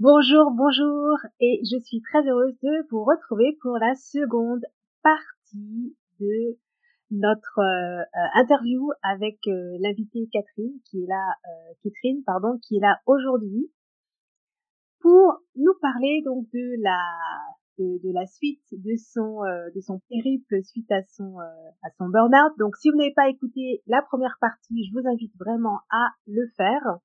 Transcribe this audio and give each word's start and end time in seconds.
Bonjour, 0.00 0.52
bonjour, 0.52 1.18
et 1.40 1.60
je 1.64 1.76
suis 1.80 2.00
très 2.00 2.24
heureuse 2.24 2.56
de 2.62 2.86
vous 2.88 3.02
retrouver 3.02 3.58
pour 3.60 3.78
la 3.78 3.96
seconde 3.96 4.64
partie 5.02 5.96
de 6.20 6.56
notre 7.10 7.58
euh, 7.58 8.02
euh, 8.02 8.40
interview 8.40 8.92
avec 9.02 9.40
euh, 9.48 9.76
l'invitée 9.80 10.28
Catherine 10.32 10.78
qui 10.84 11.02
est 11.02 11.08
là, 11.08 11.34
Catherine 11.82 12.22
pardon, 12.24 12.60
qui 12.62 12.76
est 12.76 12.80
là 12.80 13.00
aujourd'hui 13.06 13.72
pour 15.00 15.42
nous 15.56 15.74
parler 15.82 16.22
donc 16.24 16.46
de 16.54 16.80
la 16.80 17.02
de, 17.78 18.12
la 18.14 18.26
suite 18.26 18.62
de 18.70 18.94
son 18.94 19.40
de 19.74 19.80
son 19.80 20.00
périple 20.08 20.62
suite 20.62 20.92
à 20.92 21.02
son 21.08 21.38
à 21.38 21.90
son 21.98 22.08
burn-out. 22.08 22.56
Donc 22.60 22.76
si 22.76 22.88
vous 22.88 22.96
n'avez 22.96 23.14
pas 23.14 23.28
écouté 23.28 23.82
la 23.88 24.02
première 24.02 24.38
partie, 24.40 24.84
je 24.84 24.92
vous 24.92 25.08
invite 25.08 25.36
vraiment 25.36 25.80
à 25.90 26.10
le 26.28 26.46
faire. 26.56 27.00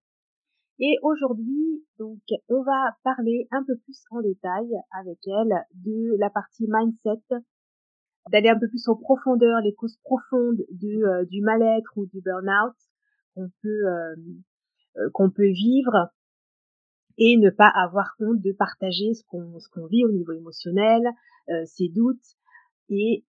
Et 0.80 0.98
aujourd'hui, 1.04 1.86
donc, 2.00 2.20
on 2.50 2.64
va 2.64 2.98
parler 3.04 3.48
un 3.52 3.64
peu 3.64 3.78
plus 3.78 4.04
en 4.10 4.22
détail 4.22 4.68
avec 4.92 5.20
elle 5.28 5.66
de 5.76 6.18
la 6.18 6.30
partie 6.32 6.66
mindset, 6.68 7.22
d'aller 8.32 8.50
un 8.50 8.60
peu 8.60 8.68
plus 8.68 8.88
en 8.88 8.96
profondeur, 8.96 9.60
les 9.62 9.74
causes 9.76 9.98
profondes 10.04 10.64
de, 10.72 11.04
euh, 11.06 11.26
du 11.26 11.42
mal-être 11.42 11.92
ou 11.96 12.06
du 12.08 12.22
burn-out 12.22 12.76
qu'on 13.36 13.50
peut 13.62 13.88
euh, 13.88 14.16
euh, 14.98 15.10
qu'on 15.14 15.30
peut 15.30 15.52
vivre 15.52 16.12
et 17.18 17.38
ne 17.38 17.50
pas 17.50 17.70
avoir 17.70 18.16
honte 18.20 18.42
de 18.42 18.52
partager 18.52 19.14
ce 19.14 19.24
qu'on 19.28 19.60
ce 19.60 19.70
qu'on 19.70 19.86
vit 19.86 20.04
au 20.06 20.12
niveau 20.12 20.32
émotionnel, 20.32 21.04
ses 21.66 21.90
doutes 21.90 22.38
et 22.90 23.24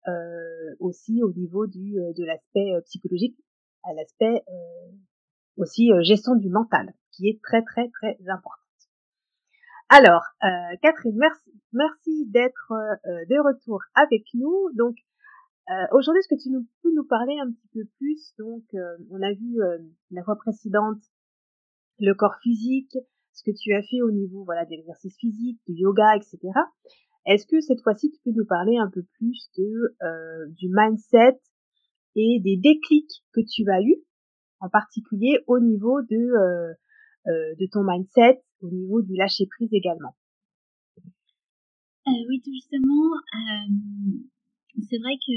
aussi 0.79 1.23
au 1.23 1.33
niveau 1.33 1.65
du 1.65 1.93
de 1.93 2.23
l'aspect 2.23 2.69
psychologique, 2.85 3.35
à 3.83 3.93
l'aspect 3.93 4.43
aussi 5.57 5.89
gestion 6.03 6.35
du 6.35 6.49
mental 6.49 6.93
qui 7.11 7.27
est 7.29 7.41
très 7.41 7.63
très 7.63 7.89
très 7.89 8.17
importante. 8.27 8.59
Alors, 9.89 10.23
euh, 10.43 10.77
Catherine, 10.81 11.17
merci, 11.17 11.51
merci 11.73 12.25
d'être 12.27 12.71
euh, 12.71 13.25
de 13.29 13.35
retour 13.43 13.81
avec 13.93 14.23
nous. 14.33 14.69
Donc, 14.73 14.95
euh, 15.69 15.73
aujourd'hui, 15.91 16.19
est-ce 16.19 16.33
que 16.33 16.41
tu 16.41 16.49
nous, 16.49 16.65
peux 16.81 16.93
nous 16.93 17.03
parler 17.03 17.37
un 17.39 17.51
petit 17.51 17.67
peu 17.73 17.81
plus? 17.97 18.33
Donc, 18.39 18.63
on 19.09 19.21
a 19.21 19.33
vu 19.33 19.59
la 20.11 20.23
fois 20.23 20.37
précédente 20.37 21.01
le 21.99 22.13
corps 22.13 22.37
physique, 22.41 22.97
ce 23.33 23.43
que 23.43 23.55
tu 23.55 23.73
as 23.73 23.81
fait 23.83 24.01
au 24.01 24.11
niveau 24.11 24.43
voilà 24.43 24.65
de 24.65 24.71
l'exercice 24.71 25.15
physique, 25.17 25.59
du 25.67 25.73
yoga, 25.73 26.15
etc. 26.15 26.39
Est-ce 27.25 27.45
que 27.45 27.59
cette 27.61 27.81
fois-ci, 27.81 28.11
tu 28.11 28.19
peux 28.23 28.31
nous 28.31 28.45
parler 28.45 28.77
un 28.77 28.89
peu 28.89 29.03
plus 29.19 29.51
de 29.57 29.95
du 30.57 30.69
mindset 30.71 31.39
et 32.15 32.39
des 32.43 32.57
déclics 32.57 33.23
que 33.33 33.41
tu 33.41 33.69
as 33.69 33.81
eu, 33.81 33.95
en 34.59 34.69
particulier 34.69 35.39
au 35.47 35.59
niveau 35.59 36.01
de 36.01 36.15
euh, 36.15 36.73
de 37.25 37.65
ton 37.71 37.83
mindset, 37.83 38.41
au 38.61 38.69
niveau 38.69 39.01
du 39.01 39.15
lâcher 39.15 39.45
prise 39.45 39.73
également. 39.73 40.15
Euh, 42.07 42.25
oui, 42.29 42.41
tout 42.41 42.51
justement. 42.51 43.13
Euh, 43.13 43.69
c'est 44.89 44.97
vrai 44.97 45.13
que 45.21 45.35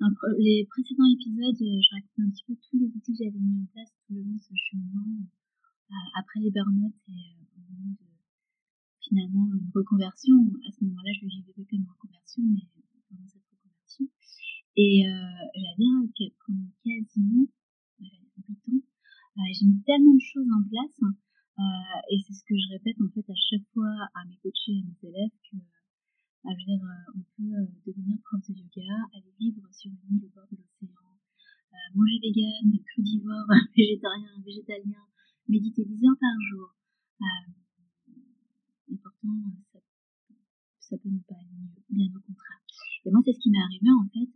dans 0.00 0.08
les 0.38 0.66
précédents 0.70 1.10
épisodes, 1.12 1.60
je 1.60 1.94
raconte 1.94 2.24
un 2.24 2.30
petit 2.30 2.44
peu 2.46 2.54
tous 2.56 2.78
les 2.78 2.86
outils 2.86 3.12
que 3.12 3.24
j'avais 3.24 3.38
mis 3.38 3.60
en 3.60 3.66
place 3.72 3.92
tout 4.06 4.14
le 4.14 4.22
long 4.22 4.32
de 4.32 4.40
ce 4.40 4.54
cheminement 4.56 5.28
après 6.16 6.40
les 6.40 6.50
burn-out 6.50 6.94
et 7.08 7.36
au 7.54 7.60
moment 7.70 7.94
de 8.00 8.06
finalement 9.00 9.46
une 9.54 9.70
reconversion. 9.74 10.34
À 10.66 10.72
ce 10.72 10.84
moment-là, 10.84 11.10
je 11.12 11.26
le 11.26 11.28
vivais 11.28 11.66
comme 11.68 11.80
une 11.80 11.88
reconversion, 11.88 12.42
mais 12.42 12.66
pendant 13.08 13.28
cette 13.28 13.44
reconversion. 13.44 14.06
Et 14.76 15.06
euh, 15.06 15.44
j'avais 15.54 16.64
quasiment 16.82 17.46
8 18.00 18.72
ans 18.72 18.74
euh, 18.74 18.83
j'ai 19.36 19.66
mis 19.66 19.82
tellement 19.82 20.14
de 20.14 20.22
choses 20.22 20.46
en 20.46 20.62
place 20.62 20.98
euh, 21.02 22.10
et 22.10 22.18
c'est 22.22 22.34
ce 22.34 22.44
que 22.46 22.54
je 22.54 22.70
répète 22.74 22.98
en 23.02 23.10
fait 23.10 23.26
à 23.26 23.38
chaque 23.50 23.66
fois 23.74 23.90
à 24.14 24.24
mes 24.26 24.38
coachés 24.38 24.78
à 24.78 24.84
mes 24.86 24.98
élèves 25.10 25.36
que 25.50 25.56
euh, 25.58 26.50
veux 26.50 26.66
dire, 26.66 26.82
on 27.14 27.22
peut 27.34 27.90
devenir 27.90 28.18
prof 28.22 28.42
de 28.46 28.52
yoga, 28.52 28.94
aller 29.14 29.32
vivre 29.40 29.62
sur 29.72 29.90
une 29.90 30.18
île 30.18 30.26
au 30.26 30.30
bord 30.34 30.46
de 30.52 30.58
l'océan, 30.60 30.92
manger 31.94 32.20
vegan, 32.20 32.68
crudivore, 32.84 33.48
végétarien, 33.76 34.34
végétalien, 34.44 35.02
méditer 35.48 35.84
10 35.84 36.04
heures 36.04 36.20
par 36.20 36.36
jour. 36.50 36.68
et 38.92 38.96
pourtant, 39.00 39.56
ça, 40.80 40.98
peut 40.98 41.08
ne 41.08 41.18
pas 41.20 41.34
aller 41.34 41.56
mieux, 41.56 41.80
bien 41.88 42.12
au 42.14 42.20
contraire. 42.20 42.60
Et 43.06 43.10
moi, 43.10 43.22
c'est 43.24 43.32
ce 43.32 43.40
qui 43.40 43.50
m'est 43.50 43.64
arrivé 43.64 43.88
en 43.88 44.06
fait. 44.12 44.30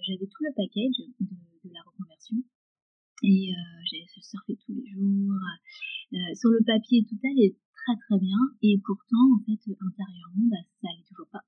J'avais 0.00 0.26
tout 0.26 0.42
le 0.48 0.54
package 0.56 0.96
de, 1.20 1.68
de 1.68 1.74
la 1.74 1.82
reconversion 1.84 2.05
et 3.26 3.50
euh, 3.50 3.78
j'ai 3.90 4.06
surfé 4.22 4.54
tous 4.64 4.72
les 4.72 4.86
jours. 4.86 5.34
Euh, 6.14 6.32
sur 6.38 6.50
le 6.54 6.62
papier, 6.62 7.02
tout 7.02 7.18
allait 7.26 7.58
très 7.74 7.98
très 8.06 8.18
bien. 8.22 8.38
Et 8.62 8.78
pourtant, 8.86 9.26
en 9.34 9.42
fait, 9.42 9.58
intérieurement, 9.58 10.46
bah, 10.46 10.62
ça 10.80 10.86
allait 10.94 11.06
toujours 11.10 11.26
pas. 11.34 11.42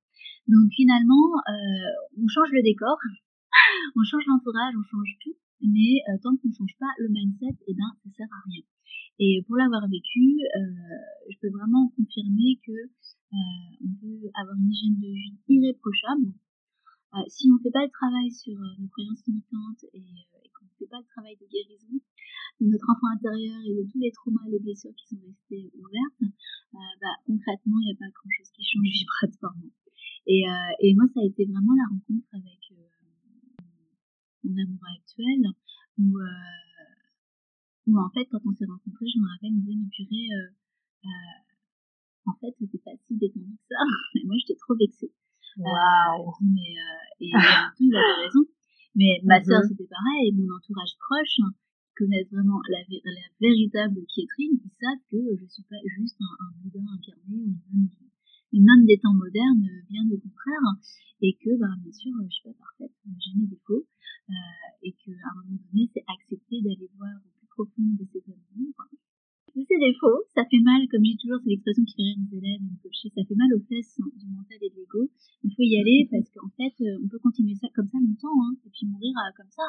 Donc 0.50 0.66
finalement, 0.74 1.38
euh, 1.46 2.18
on 2.18 2.26
change 2.26 2.50
le 2.50 2.62
décor, 2.62 2.98
on 3.96 4.02
change 4.02 4.26
l'entourage, 4.26 4.74
on 4.74 4.82
change 4.82 5.14
tout. 5.22 5.38
Mais 5.62 6.02
euh, 6.10 6.18
tant 6.22 6.34
qu'on 6.38 6.50
ne 6.50 6.58
change 6.58 6.74
pas 6.78 6.90
le 6.98 7.10
mindset, 7.10 7.54
eh 7.66 7.74
ben, 7.74 7.90
ça 8.02 8.10
sert 8.10 8.30
à 8.30 8.42
rien. 8.50 8.62
Et 9.18 9.42
pour 9.46 9.56
l'avoir 9.56 9.86
vécu, 9.86 10.38
euh, 10.42 10.98
je 11.30 11.36
peux 11.42 11.50
vraiment 11.50 11.90
confirmer 11.94 12.58
que 12.62 12.74
euh, 12.74 13.86
on 13.86 13.90
peut 13.98 14.30
avoir 14.34 14.54
une 14.54 14.70
hygiène 14.70 14.98
de 14.98 15.10
vie 15.10 15.38
irréprochable. 15.48 16.34
si 17.26 17.50
on 17.50 17.58
ne 17.58 17.62
fait 17.62 17.74
pas 17.74 17.82
le 17.82 17.90
travail 17.90 18.30
sur 18.30 18.54
nos 18.54 18.88
croyances 18.88 19.26
limitantes 19.26 19.84
et 19.92 20.06
pas 20.88 20.98
le 20.98 21.06
travail 21.06 21.36
de 21.36 21.46
guérison 21.46 22.00
de 22.60 22.66
notre 22.66 22.90
enfant 22.90 23.08
intérieur 23.14 23.58
et 23.62 23.74
de 23.74 23.84
tous 23.90 24.00
les 24.00 24.10
traumas 24.10 24.42
et 24.48 24.50
les 24.50 24.58
blessures 24.58 24.94
qui 24.96 25.06
sont 25.06 25.20
restées 25.22 25.70
ouvertes, 25.78 26.22
euh, 26.74 26.94
bah, 27.00 27.14
concrètement, 27.26 27.78
il 27.80 27.86
n'y 27.86 27.94
a 27.94 27.98
pas 27.98 28.10
grand 28.10 28.30
chose 28.34 28.50
qui 28.50 28.64
change 28.64 28.88
vibratoirement. 28.88 29.70
Et, 30.26 30.44
euh, 30.44 30.72
et 30.80 30.94
moi, 30.94 31.06
ça 31.14 31.20
a 31.20 31.26
été 31.26 31.46
vraiment 31.46 31.74
la 31.78 31.86
rencontre 31.88 32.28
avec 32.34 32.60
euh, 32.72 33.62
mon 34.44 34.54
amour 34.58 34.84
actuel, 34.98 35.40
où, 35.98 36.18
euh, 36.18 36.92
où 37.86 37.98
en 37.98 38.10
fait, 38.10 38.26
quand 38.26 38.42
on 38.44 38.52
s'est 38.52 38.66
rencontrés, 38.66 39.06
je 39.06 39.18
me 39.22 39.28
rappelle, 39.30 39.54
il 39.54 39.56
me 39.56 39.60
disait, 39.62 39.78
mais 39.78 39.88
purée, 39.88 40.28
en 42.26 42.34
fait, 42.42 42.52
c'était 42.60 42.82
pas 42.84 42.92
si 43.06 43.16
détendu 43.16 43.56
que 43.56 43.66
ça. 43.70 43.80
Et 44.20 44.26
moi, 44.26 44.36
j'étais 44.36 44.58
trop 44.58 44.76
vexée. 44.76 45.12
Wow. 45.56 46.34
mais, 46.42 46.76
et 47.18 47.34
en 47.34 47.40
même 47.40 47.72
temps, 47.72 47.80
il 47.80 47.96
avait 47.96 48.26
raison. 48.26 48.44
Mais 48.98 49.22
ma 49.22 49.38
sœur, 49.38 49.62
mhm. 49.62 49.68
c'était 49.70 49.86
pareil, 49.86 50.34
mon 50.34 50.50
entourage 50.50 50.98
proche, 50.98 51.38
hein, 51.46 51.54
connaissent 51.94 52.30
vraiment 52.34 52.58
la, 52.66 52.82
la 52.82 53.26
véritable 53.38 54.02
Kietrine, 54.10 54.58
ils 54.58 54.74
savent 54.74 55.06
que 55.06 55.22
je 55.38 55.46
suis 55.46 55.62
pas 55.70 55.78
juste 55.86 56.18
un, 56.18 56.34
un 56.42 56.50
boudin 56.58 56.82
incarné 56.82 57.46
ou 57.46 57.54
une, 57.78 57.88
une 58.52 58.64
nonne 58.66 58.86
des 58.86 58.98
temps 58.98 59.14
modernes, 59.14 59.70
bien 59.86 60.02
au 60.10 60.18
contraire, 60.18 60.66
et 61.22 61.38
que, 61.38 61.54
bah, 61.62 61.78
bien 61.78 61.94
sûr, 61.94 62.10
je 62.26 62.34
suis 62.34 62.50
pas 62.50 62.58
parfaite, 62.58 62.94
j'ai 63.06 63.38
mes 63.38 63.46
défauts, 63.46 63.86
euh, 63.86 64.82
et 64.82 64.90
qu'à 64.92 65.14
un 65.14 65.46
moment 65.46 65.62
donné, 65.70 65.86
c'est 65.94 66.02
accepter 66.18 66.58
d'aller 66.62 66.90
voir 66.98 67.22
au 67.22 67.30
plus 67.38 67.46
profond 67.54 67.86
de 67.94 68.04
ces 68.10 68.22
amis, 68.26 68.74
c'est 69.54 69.78
défauts, 69.78 70.22
ça 70.34 70.42
fait 70.50 70.62
mal, 70.62 70.86
comme 70.90 71.06
je 71.06 71.14
dis 71.14 71.18
toujours, 71.22 71.38
c'est 71.42 71.50
l'expression 71.50 71.82
qui 71.86 71.94
fait 71.94 72.02
rire 72.02 72.18
mes 72.18 72.38
élèves 72.38 72.66
ça 73.14 73.22
fait 73.26 73.34
mal 73.34 73.50
aux 73.54 73.64
fesses 73.66 73.98
hein, 74.02 74.10
du 74.14 74.26
mental 74.26 74.58
et 74.60 74.70
de 74.70 74.76
l'ego. 74.76 75.10
Faut 75.58 75.66
y 75.66 75.74
aller 75.74 76.06
parce 76.06 76.30
qu'en 76.30 76.46
fait, 76.54 76.70
euh, 76.86 77.02
on 77.02 77.08
peut 77.10 77.18
continuer 77.18 77.58
ça 77.58 77.66
comme 77.74 77.90
ça 77.90 77.98
longtemps, 77.98 78.30
hein, 78.46 78.54
et 78.62 78.70
puis 78.70 78.86
mourir 78.86 79.10
euh, 79.10 79.34
comme 79.34 79.50
ça. 79.50 79.66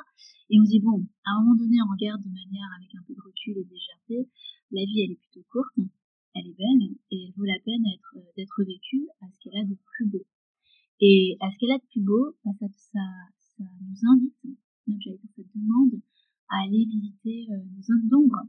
Et 0.54 0.62
on 0.62 0.64
se 0.64 0.70
dit, 0.70 0.86
bon, 0.86 1.02
à 1.26 1.34
un 1.34 1.42
moment 1.42 1.58
donné, 1.58 1.82
on 1.82 1.90
regarde 1.90 2.22
de 2.22 2.30
manière 2.30 2.70
avec 2.78 2.94
un 2.94 3.02
peu 3.10 3.18
de 3.18 3.26
recul 3.26 3.58
et 3.58 3.66
de 3.66 3.74
légèreté, 3.74 4.30
la 4.70 4.86
vie, 4.86 5.02
elle 5.02 5.18
est 5.18 5.22
plutôt 5.26 5.42
courte, 5.50 5.74
elle 6.38 6.46
est 6.46 6.54
belle, 6.54 6.94
et 7.10 7.26
elle 7.26 7.34
vaut 7.34 7.50
la 7.50 7.58
peine 7.66 7.82
d'être, 7.82 8.62
euh, 8.62 8.70
vécue 8.70 9.10
à 9.18 9.34
ce 9.34 9.42
qu'elle 9.42 9.58
a 9.58 9.66
de 9.66 9.74
plus 9.74 10.06
beau. 10.06 10.22
Et 11.02 11.42
à 11.42 11.50
ce 11.50 11.58
qu'elle 11.58 11.74
a 11.74 11.82
de 11.82 11.90
plus 11.90 12.06
beau, 12.06 12.38
bah, 12.46 12.54
ça, 12.62 12.70
ça, 12.70 13.02
ça 13.58 13.66
nous 13.82 14.02
invite, 14.14 14.38
même 14.86 15.02
j'allais 15.02 15.18
dire, 15.18 15.34
ça 15.34 15.42
demande 15.58 15.98
à 16.54 16.70
aller 16.70 16.86
visiter 16.86 17.50
euh, 17.50 17.66
nos 17.66 17.82
zones 17.82 18.06
d'ombre. 18.14 18.46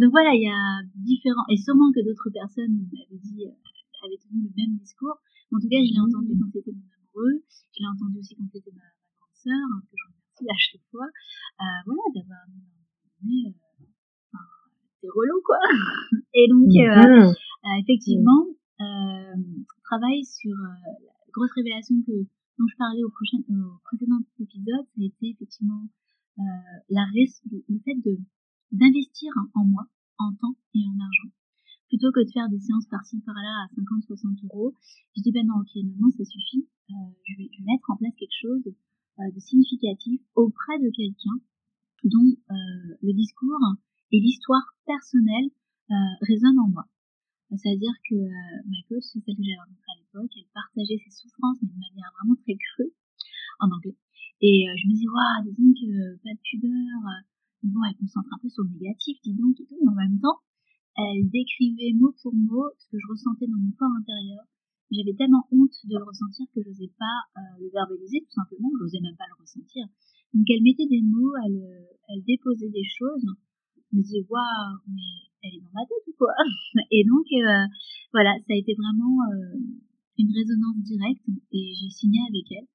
Donc 0.00 0.08
voilà, 0.08 0.32
il 0.32 0.40
y 0.40 0.48
a 0.48 0.88
différents, 0.96 1.44
et 1.52 1.60
sûrement 1.60 1.92
que 1.92 2.00
d'autres 2.00 2.32
personnes 2.32 2.80
m'avaient 2.88 3.20
dit, 3.20 3.44
avaient 3.44 4.22
tenu 4.24 4.48
le 4.48 4.52
même 4.56 4.80
discours. 4.80 5.20
En 5.52 5.58
tout 5.58 5.68
cas, 5.68 5.80
je 5.80 5.92
l'ai 5.92 6.00
entendu 6.00 6.36
quand 6.36 6.50
c'était 6.52 6.72
mon 6.72 6.84
amoureux, 6.84 7.40
je 7.48 7.78
l'ai 7.80 7.88
entendu 7.88 8.18
aussi 8.18 8.36
quand 8.36 8.48
c'était 8.52 8.72
ma, 8.72 8.84
ma, 8.84 9.10
grande 9.16 9.36
sœur, 9.36 9.64
hein, 9.72 9.80
que 9.88 9.96
je 9.96 10.04
remercie 10.08 10.48
à 10.48 10.58
chaque 10.58 10.86
fois. 10.90 11.08
Euh, 11.08 11.80
voilà, 11.86 12.04
d'avoir 12.14 12.44
mis 13.24 13.48
euh, 13.48 14.38
c'est 15.00 15.08
relou 15.08 15.40
quoi. 15.44 15.58
Et 16.34 16.46
donc, 16.48 16.68
mhm. 16.68 17.34
effectivement, 17.80 18.44
travail 19.84 20.24
sur 20.24 20.52
la 20.52 20.92
grosse 21.32 21.52
révélation 21.56 21.96
que 22.06 22.12
dont 22.58 22.66
je 22.68 22.76
parlais 22.76 23.04
au, 23.04 23.10
prochain, 23.10 23.38
au 23.48 23.78
précédent 23.84 24.20
épisode, 24.40 24.84
ça 24.84 25.00
a 25.00 25.04
été 25.04 25.30
effectivement 25.30 25.88
la, 26.90 27.06
le 27.14 27.78
fait 27.84 27.96
de 28.04 28.18
d'investir 28.72 29.32
en 29.54 29.64
moi, 29.64 29.86
en 30.18 30.32
temps 30.34 30.56
et 30.74 30.84
en 30.84 31.00
argent 31.00 31.32
plutôt 31.88 32.12
que 32.12 32.20
de 32.20 32.30
faire 32.30 32.48
des 32.48 32.60
séances 32.60 32.86
par-ci 32.86 33.20
par-là 33.24 33.64
à 33.64 33.80
50-60 33.80 34.44
euros, 34.52 34.76
je 35.16 35.22
dis 35.22 35.32
ben 35.32 35.44
non, 35.44 35.60
ok, 35.60 35.72
maintenant 35.84 36.12
ça 36.12 36.24
suffit, 36.24 36.68
euh, 36.92 37.10
je, 37.24 37.36
vais, 37.36 37.48
mettre 37.64 37.90
en 37.90 37.96
place 37.96 38.14
quelque 38.16 38.40
chose 38.40 38.64
euh, 38.68 39.30
de 39.32 39.40
significatif 39.40 40.20
auprès 40.36 40.78
de 40.78 40.88
quelqu'un 40.92 41.36
dont 42.04 42.28
euh, 42.28 42.94
le 43.02 43.12
discours 43.12 43.60
et 44.12 44.20
l'histoire 44.20 44.64
personnelle 44.86 45.50
résonnent 46.20 46.60
en 46.60 46.68
moi. 46.68 46.84
C'est-à-dire 47.48 47.96
que 48.04 48.16
ma 48.68 48.76
coach, 48.88 49.08
celle 49.08 49.24
que 49.24 49.32
j'avais 49.40 49.56
rencontrée 49.56 49.88
à 49.88 50.00
l'époque, 50.04 50.32
elle 50.36 50.52
partageait 50.52 51.00
ses 51.00 51.10
souffrances, 51.16 51.56
mais 51.64 51.72
de 51.72 51.80
manière 51.80 52.12
vraiment 52.20 52.36
très 52.44 52.52
crue, 52.52 52.92
en 53.60 53.72
anglais. 53.72 53.96
Et 54.44 54.68
je 54.68 54.84
me 54.84 54.92
dis, 54.92 55.08
waouh, 55.08 55.48
disons 55.48 55.72
que 55.72 56.20
pas 56.20 56.36
de 56.36 56.44
pudeur, 56.44 57.00
mais 57.64 57.72
bon, 57.72 57.80
elle 57.88 57.96
concentre 57.96 58.28
un 58.36 58.38
peu 58.38 58.50
sur 58.52 58.64
le 58.64 58.76
négatif, 58.76 59.16
dis 59.24 59.32
donc, 59.32 59.56
et 59.58 59.64
tout, 59.64 59.80
mais 59.80 59.88
en 59.88 59.96
même 59.96 60.20
temps, 60.20 60.44
elle 60.98 61.30
décrivait 61.30 61.94
mot 61.94 62.10
pour 62.22 62.34
mot 62.34 62.66
ce 62.78 62.90
que 62.90 62.98
je 62.98 63.06
ressentais 63.06 63.46
dans 63.46 63.62
mon 63.62 63.70
corps 63.78 63.94
intérieur. 63.94 64.42
J'avais 64.90 65.14
tellement 65.14 65.46
honte 65.52 65.76
de 65.84 65.94
le 65.94 66.02
ressentir 66.02 66.46
que 66.50 66.58
je 66.64 66.68
n'osais 66.68 66.90
pas 66.98 67.18
euh, 67.38 67.62
le 67.62 67.70
verbaliser, 67.70 68.24
tout 68.24 68.34
simplement. 68.34 68.72
Je 68.74 68.82
n'osais 68.82 69.04
même 69.04 69.14
pas 69.14 69.30
le 69.30 69.38
ressentir. 69.38 69.86
Donc 70.34 70.48
elle 70.50 70.64
mettait 70.64 70.90
des 70.90 71.04
mots, 71.04 71.36
elle, 71.46 71.60
euh, 71.60 71.98
elle 72.08 72.24
déposait 72.24 72.72
des 72.72 72.88
choses. 72.98 73.28
Je 73.92 73.96
me 73.96 74.02
disais, 74.02 74.26
waouh, 74.26 74.80
mais 74.90 75.28
elle 75.44 75.54
est 75.54 75.62
dans 75.62 75.70
ma 75.76 75.86
tête 75.86 76.02
ou 76.08 76.14
quoi? 76.18 76.34
Et 76.90 77.04
donc, 77.04 77.24
euh, 77.30 77.64
voilà, 78.12 78.34
ça 78.48 78.52
a 78.52 78.58
été 78.58 78.74
vraiment 78.74 79.22
une 80.18 80.34
résonance 80.34 80.82
directe 80.82 81.24
et 81.52 81.72
j'ai 81.78 81.88
signé 81.88 82.20
avec 82.28 82.44
elle. 82.52 82.66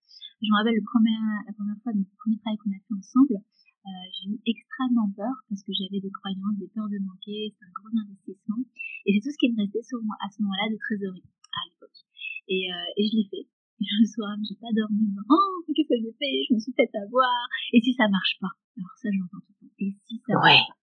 Je 0.41 0.47
me 0.47 0.55
rappelle 0.57 0.79
le 0.79 0.85
premier, 0.85 1.17
la 1.45 1.53
première 1.53 1.77
fois, 1.83 1.91
donc, 1.93 2.07
le 2.07 2.17
premier 2.17 2.39
travail 2.39 2.57
qu'on 2.57 2.71
a 2.71 2.81
fait 2.81 2.97
ensemble, 2.97 3.35
euh, 3.83 4.05
j'ai 4.15 4.31
eu 4.31 4.39
extrêmement 4.47 5.11
peur 5.11 5.35
parce 5.51 5.59
que 5.59 5.75
j'avais 5.75 5.99
des 5.99 6.11
croyances, 6.11 6.55
des 6.55 6.71
peurs 6.71 6.87
de 6.87 6.99
manquer, 7.03 7.51
c'est 7.51 7.65
un 7.67 7.73
gros 7.75 7.91
investissement. 7.91 8.63
Et 9.03 9.11
c'est 9.11 9.21
tout 9.27 9.33
ce 9.35 9.39
qui 9.39 9.51
me 9.51 9.59
restait 9.59 9.83
sur 9.83 9.99
moi, 10.07 10.15
à 10.23 10.31
ce 10.31 10.39
moment-là 10.39 10.71
de 10.71 10.79
trésorerie 10.79 11.27
à 11.51 11.61
l'époque. 11.67 11.99
Et, 12.47 12.71
euh, 12.71 12.99
et 12.99 13.03
je 13.11 13.13
l'ai 13.19 13.27
fait. 13.27 13.43
Et 13.43 13.87
le 13.99 14.07
soir, 14.07 14.31
j'ai 14.39 14.55
pas 14.55 14.71
dormi 14.71 15.11
en 15.11 15.23
oh, 15.27 15.67
qu'est-ce 15.75 15.91
que 15.91 15.99
j'ai 15.99 16.15
fait? 16.15 16.47
Je 16.47 16.55
me 16.55 16.59
suis 16.63 16.71
fait 16.71 16.87
avoir. 16.95 17.35
Et 17.75 17.83
si 17.83 17.91
ça 17.91 18.07
marche 18.07 18.39
pas? 18.39 18.55
Alors 18.79 18.95
ça, 18.95 19.11
j'entends 19.11 19.43
tout 19.43 19.51
le 19.59 19.67
temps. 19.67 19.75
Et 19.83 19.91
si 20.07 20.15
ça 20.23 20.39
marche 20.39 20.63
pas? 20.71 20.79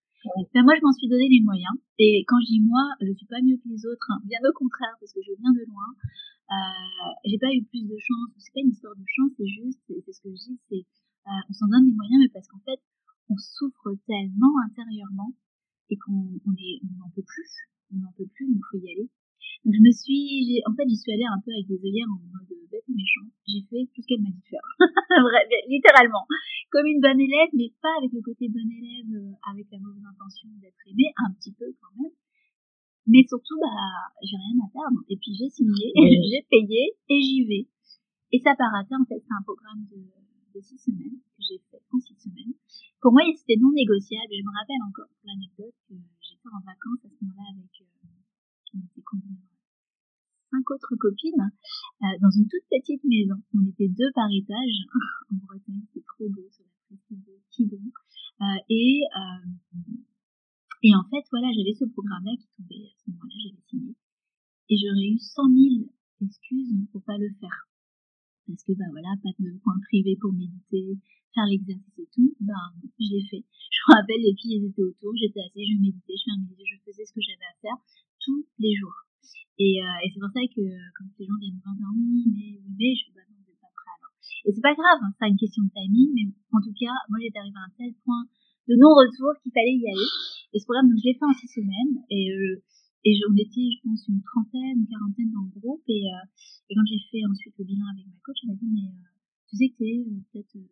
Ben 0.52 0.61
moi, 0.69 0.76
je 0.76 0.85
m'en 0.85 0.93
suis 0.93 1.08
donné 1.08 1.32
les 1.32 1.41
moyens. 1.41 1.73
Et 1.97 2.29
quand 2.29 2.37
je 2.44 2.52
dis 2.52 2.61
moi, 2.61 2.85
je 3.00 3.08
suis 3.17 3.25
pas 3.25 3.41
mieux 3.41 3.56
que 3.56 3.69
les 3.73 3.81
autres, 3.88 4.05
hein. 4.12 4.20
bien 4.29 4.37
au 4.44 4.52
contraire, 4.52 4.93
parce 5.00 5.17
que 5.17 5.25
je 5.25 5.32
viens 5.41 5.52
de 5.56 5.64
loin. 5.64 5.88
Euh, 6.52 7.08
j'ai 7.25 7.38
pas 7.41 7.49
eu 7.49 7.64
plus 7.64 7.88
de 7.88 7.97
chance. 7.97 8.29
C'est 8.37 8.52
pas 8.52 8.61
une 8.61 8.76
histoire 8.76 8.93
de 8.93 9.06
chance, 9.08 9.32
c'est 9.41 9.49
juste, 9.49 9.81
c'est 9.88 10.12
ce 10.12 10.20
que 10.20 10.29
je 10.29 10.52
dis, 10.52 10.58
c'est 10.69 10.85
euh, 11.27 11.49
on 11.49 11.53
s'en 11.53 11.69
donne 11.69 11.87
des 11.87 11.93
moyens, 11.93 12.21
mais 12.23 12.33
parce 12.33 12.49
qu'en 12.49 12.61
fait, 12.65 12.81
on 13.29 13.37
souffre 13.37 13.95
tellement 14.07 14.55
intérieurement 14.67 15.33
et 15.91 15.97
qu'on 15.97 16.41
on 16.47 16.51
n'en 16.51 17.11
peut 17.15 17.27
plus, 17.27 17.51
on 17.93 17.99
n'en 17.99 18.13
peut 18.17 18.27
plus, 18.35 18.47
donc 18.53 18.63
faut 18.71 18.79
y 18.79 18.91
aller. 18.91 19.09
Donc 19.65 19.75
je 19.77 19.83
me 19.85 19.93
suis, 19.93 20.63
en 20.65 20.73
fait, 20.73 20.89
j'y 20.89 20.97
suis 20.97 21.13
allée 21.13 21.29
un 21.29 21.41
peu 21.45 21.53
avec 21.53 21.69
des 21.69 21.81
œillères 21.85 22.09
en 22.09 22.17
mode 22.33 22.49
bête 22.71 22.87
et 22.89 22.95
méchant. 22.97 23.29
J'ai 23.45 23.61
fait 23.69 23.85
tout 23.93 24.01
ce 24.01 24.07
qu'elle 24.07 24.23
m'a 24.23 24.33
dit 24.33 24.41
de 24.41 24.49
faire, 24.49 24.65
littéralement, 25.69 26.25
comme 26.71 26.87
une 26.87 27.03
bonne 27.03 27.21
élève, 27.21 27.51
mais 27.53 27.69
pas 27.83 27.93
avec 27.99 28.15
le 28.15 28.23
côté 28.23 28.49
bonne 28.49 28.71
élève, 28.71 29.11
euh, 29.11 29.51
avec 29.53 29.67
la 29.71 29.79
mauvaise 29.83 30.07
intention 30.07 30.49
d'être 30.63 30.81
aimée, 30.87 31.13
un 31.27 31.35
petit 31.35 31.53
peu 31.53 31.67
quand 31.83 31.93
même. 32.01 32.15
Mais 33.07 33.27
surtout, 33.27 33.59
bah, 33.59 34.15
j'ai 34.23 34.39
rien 34.39 34.57
à 34.65 34.69
perdre. 34.71 35.03
Et 35.11 35.19
puis 35.19 35.35
j'ai 35.35 35.51
signé, 35.51 35.93
j'ai 36.31 36.47
payé 36.49 36.95
et 37.11 37.19
j'y 37.21 37.45
vais. 37.45 37.67
Et 38.33 38.39
ça 38.39 38.55
part 38.55 38.71
rater, 38.73 38.95
en 38.95 39.05
fait, 39.05 39.19
c'est 39.19 39.35
un 39.35 39.43
programme 39.43 39.85
de 39.91 39.99
de 40.55 40.61
six 40.61 40.79
semaines, 40.79 41.19
que 41.37 41.43
j'ai 41.43 41.58
fait 41.70 41.82
en 41.93 42.00
six 42.00 42.17
semaines. 42.19 42.55
Pour 43.00 43.12
moi, 43.12 43.23
c'était 43.37 43.61
non 43.61 43.73
négociable. 43.73 44.32
Je 44.32 44.44
me 44.44 44.52
rappelle 44.52 44.82
encore 44.87 45.08
pour 45.08 45.26
l'anecdote 45.26 45.75
que 45.88 45.94
j'étais 45.94 46.50
en 46.52 46.61
vacances 46.64 47.05
à 47.05 47.08
ce 47.08 47.19
moment-là 47.25 47.49
avec 47.55 47.75
euh, 47.81 48.00
cinq 50.50 50.70
autres 50.70 50.94
copines 50.97 51.47
euh, 52.02 52.06
dans 52.20 52.31
une 52.31 52.49
toute 52.49 52.67
petite 52.70 53.02
maison. 53.05 53.38
On 53.55 53.64
était 53.67 53.88
deux 53.88 54.11
par 54.14 54.29
étage 54.31 54.76
en 55.31 55.37
Bretagne, 55.47 55.82
c'était 55.88 56.06
trop 56.06 56.29
beau 56.29 56.47
sur 56.50 56.64
la 56.67 56.75
presqu'île 56.87 57.23
de 57.25 57.35
Quiberon. 57.50 57.91
Euh, 58.43 58.58
et 58.69 59.02
euh, 59.17 59.47
et 60.82 60.94
en 60.97 61.05
fait, 61.11 61.25
voilà, 61.31 61.52
j'avais 61.52 61.75
ce 61.75 61.85
programme-là 61.85 62.32
qui 62.41 62.49
tombait 62.56 62.88
à 62.88 62.97
ce 62.97 63.11
moment-là, 63.11 63.37
j'avais 63.44 63.62
signé. 63.69 63.94
Et 64.70 64.76
j'aurais 64.81 65.08
eu 65.12 65.19
cent 65.19 65.49
mille 65.49 65.91
excuses 66.23 66.73
pour 66.93 67.02
pas 67.02 67.19
le 67.19 67.29
faire 67.41 67.69
bah 68.75 68.91
voilà, 68.91 69.15
pas 69.23 69.33
de 69.39 69.57
point 69.63 69.79
privé 69.89 70.17
pour 70.21 70.33
méditer, 70.33 70.99
faire 71.35 71.47
l'exercice 71.47 71.99
et 71.99 72.09
tout, 72.13 72.35
ben 72.41 72.59
je 72.99 73.15
l'ai 73.15 73.27
fait. 73.29 73.45
Je 73.71 73.79
me 73.87 73.97
rappelle, 73.97 74.21
les 74.21 74.35
filles 74.37 74.61
étaient 74.67 74.83
autour, 74.83 75.15
j'étais 75.17 75.41
assise, 75.41 75.65
je 75.73 75.79
méditais, 75.81 76.13
je 76.13 76.77
faisais, 76.85 77.07
ce 77.07 77.15
que 77.15 77.23
j'avais 77.23 77.49
à 77.49 77.57
faire 77.63 77.79
tous 78.21 78.45
les 78.59 78.75
jours. 78.77 78.93
Et, 79.57 79.81
euh, 79.81 80.05
c'est 80.05 80.21
pour 80.21 80.29
ça 80.29 80.43
que 80.53 80.61
quand 80.99 81.09
les 81.17 81.25
gens 81.25 81.39
viennent 81.41 81.57
me 81.57 81.65
dire 81.65 81.89
oui, 81.97 82.25
mais 82.29 82.51
oui, 82.61 82.73
mais 82.77 82.93
je 82.93 83.09
fais 83.09 83.15
bah 83.17 83.25
pas 83.25 83.73
prêt 83.73 83.93
alors. 83.97 84.13
Et 84.45 84.51
c'est 84.53 84.61
pas 84.61 84.77
grave, 84.77 85.01
hein, 85.01 85.13
c'est 85.17 85.33
une 85.33 85.41
question 85.41 85.65
de 85.65 85.73
timing, 85.73 86.11
mais 86.13 86.27
en 86.53 86.61
tout 86.61 86.75
cas, 86.77 86.93
moi 87.09 87.17
j'étais 87.23 87.41
arrivée 87.41 87.63
à 87.63 87.69
un 87.69 87.75
tel 87.79 87.95
point 88.05 88.27
de 88.69 88.75
non-retour 88.77 89.33
qu'il 89.41 89.53
fallait 89.53 89.81
y 89.81 89.87
aller. 89.89 90.11
Et 90.53 90.59
ce 90.59 90.67
programme, 90.67 90.91
donc 90.91 90.99
je 90.99 91.09
l'ai 91.09 91.17
fait 91.17 91.25
en 91.25 91.35
six 91.35 91.49
semaines 91.49 91.95
et 92.11 92.31
euh, 92.35 92.61
et 93.05 93.17
on 93.31 93.37
était, 93.37 93.69
je 93.73 93.81
pense, 93.82 94.06
une 94.08 94.23
trentaine, 94.23 94.85
une 94.85 94.87
quarantaine 94.87 95.32
dans 95.32 95.49
le 95.49 95.61
groupe. 95.61 95.82
Et, 95.88 96.05
euh, 96.05 96.25
et 96.69 96.75
quand 96.75 96.85
j'ai 96.85 97.00
fait 97.11 97.25
ensuite 97.25 97.56
le 97.58 97.64
bilan 97.64 97.87
avec 97.97 98.06
ma 98.06 98.20
coach, 98.25 98.37
elle 98.43 98.50
m'a 98.50 98.56
dit, 98.61 98.69
mais 98.69 98.88
euh, 98.93 99.08
tu 99.49 99.56
sais 99.56 99.69
que 99.70 99.79
t'es 99.79 100.05
euh, 100.05 100.20
peut-être, 100.32 100.56
euh, 100.56 100.69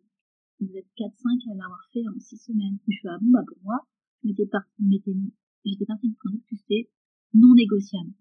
vous 0.61 0.75
êtes 0.77 0.87
4-5 0.97 1.51
à 1.51 1.55
l'avoir 1.55 1.81
fait 1.91 2.05
en 2.07 2.19
6 2.19 2.37
semaines. 2.37 2.77
Et 2.87 2.91
je 2.93 3.01
fais, 3.01 3.09
ah 3.09 3.17
bon, 3.19 3.31
bah 3.31 3.43
pour 3.47 3.57
moi, 3.63 3.81
j'étais 4.23 4.45
partie 4.45 4.83
du 4.85 4.99
principe 5.01 6.45
que 6.45 6.55
c'était 6.55 6.89
non 7.33 7.55
négociable. 7.55 8.13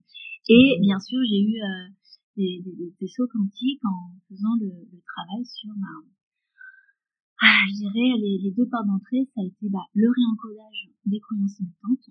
Et 0.48 0.78
bien 0.80 0.98
sûr, 1.00 1.20
j'ai 1.28 1.42
eu 1.44 1.60
euh, 1.60 1.88
des, 2.36 2.62
des, 2.64 2.94
des, 2.98 3.08
sauts 3.08 3.28
quantiques 3.28 3.84
en 3.84 4.16
faisant 4.28 4.56
le, 4.60 4.72
le 4.88 5.00
travail 5.04 5.44
sur 5.44 5.68
ma... 5.76 5.92
Ah, 7.40 7.60
je 7.68 7.76
dirais, 7.76 8.18
les, 8.18 8.38
les 8.42 8.50
deux 8.52 8.66
parts 8.66 8.86
d'entrée, 8.86 9.28
ça 9.34 9.42
a 9.42 9.44
été 9.44 9.68
bah, 9.68 9.84
le 9.94 10.08
réencodage 10.08 10.88
des 11.04 11.20
croyances 11.20 11.60
limitantes, 11.60 12.08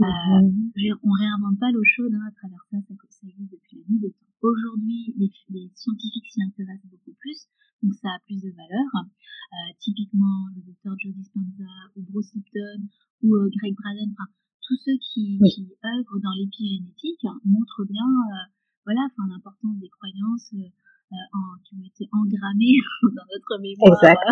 euh, 0.00 0.96
on 1.02 1.12
réinvente 1.12 1.60
pas 1.60 1.70
l'eau 1.70 1.84
chaude 1.84 2.14
hein, 2.14 2.26
à 2.26 2.32
travers 2.32 2.64
ça, 2.70 2.78
ça, 2.88 2.94
ça 2.96 3.26
existe 3.28 3.52
depuis 3.52 3.76
la 3.76 3.84
nuit 3.88 4.00
des 4.00 4.10
temps. 4.10 4.32
Aujourd'hui, 4.42 5.14
les, 5.18 5.30
les, 5.50 5.70
scientifiques 5.74 6.26
s'y 6.32 6.42
intéressent 6.42 6.90
beaucoup 6.90 7.14
plus, 7.20 7.46
donc 7.82 7.94
ça 7.94 8.08
a 8.08 8.18
plus 8.26 8.40
de 8.42 8.50
valeur. 8.50 8.88
Euh, 8.98 9.70
typiquement, 9.78 10.48
le 10.56 10.62
docteur 10.66 10.98
Joe 10.98 11.14
Dispenza 11.14 11.70
ou 11.94 12.02
Bruce 12.10 12.34
Lipton 12.34 12.88
ou 13.22 13.36
euh, 13.36 13.50
Greg 13.54 13.74
Braden, 13.76 14.10
enfin 14.16 14.26
tous 14.66 14.78
ceux 14.82 14.98
qui, 14.98 15.38
qui 15.38 15.68
œuvrent 15.84 16.18
dans 16.18 16.34
l'épigénétique 16.38 17.22
hein, 17.24 17.38
montrent 17.44 17.84
bien, 17.84 18.08
euh, 18.08 18.50
voilà, 18.86 19.06
enfin 19.12 19.28
l'importance 19.28 19.78
des 19.78 19.90
croyances 19.90 20.50
euh, 20.54 21.16
en, 21.34 21.58
qui 21.62 21.76
ont 21.76 21.84
été 21.84 22.08
engrammées 22.10 22.80
dans 23.14 23.28
notre 23.28 23.54
mémoire. 23.60 23.94
Exact. 24.00 24.24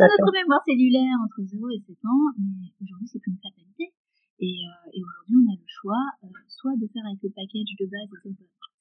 notre 0.00 0.32
mémoire 0.32 0.62
cellulaire 0.66 1.18
entre 1.22 1.42
0 1.44 1.68
et 1.70 1.82
7 1.86 1.96
ans, 2.06 2.24
mais 2.38 2.72
aujourd'hui 2.80 3.06
c'est 3.06 3.20
plus 3.20 3.32
une 3.32 3.42
fatalité. 3.42 3.92
Et, 4.42 4.66
euh, 4.66 4.90
et 4.90 4.98
aujourd'hui, 4.98 5.38
on 5.38 5.46
a 5.46 5.56
le 5.56 5.70
choix 5.70 6.04
euh, 6.26 6.34
soit 6.50 6.74
de 6.74 6.90
faire 6.90 7.06
avec 7.06 7.22
le 7.22 7.30
package 7.30 7.78
de 7.78 7.86
base, 7.86 8.10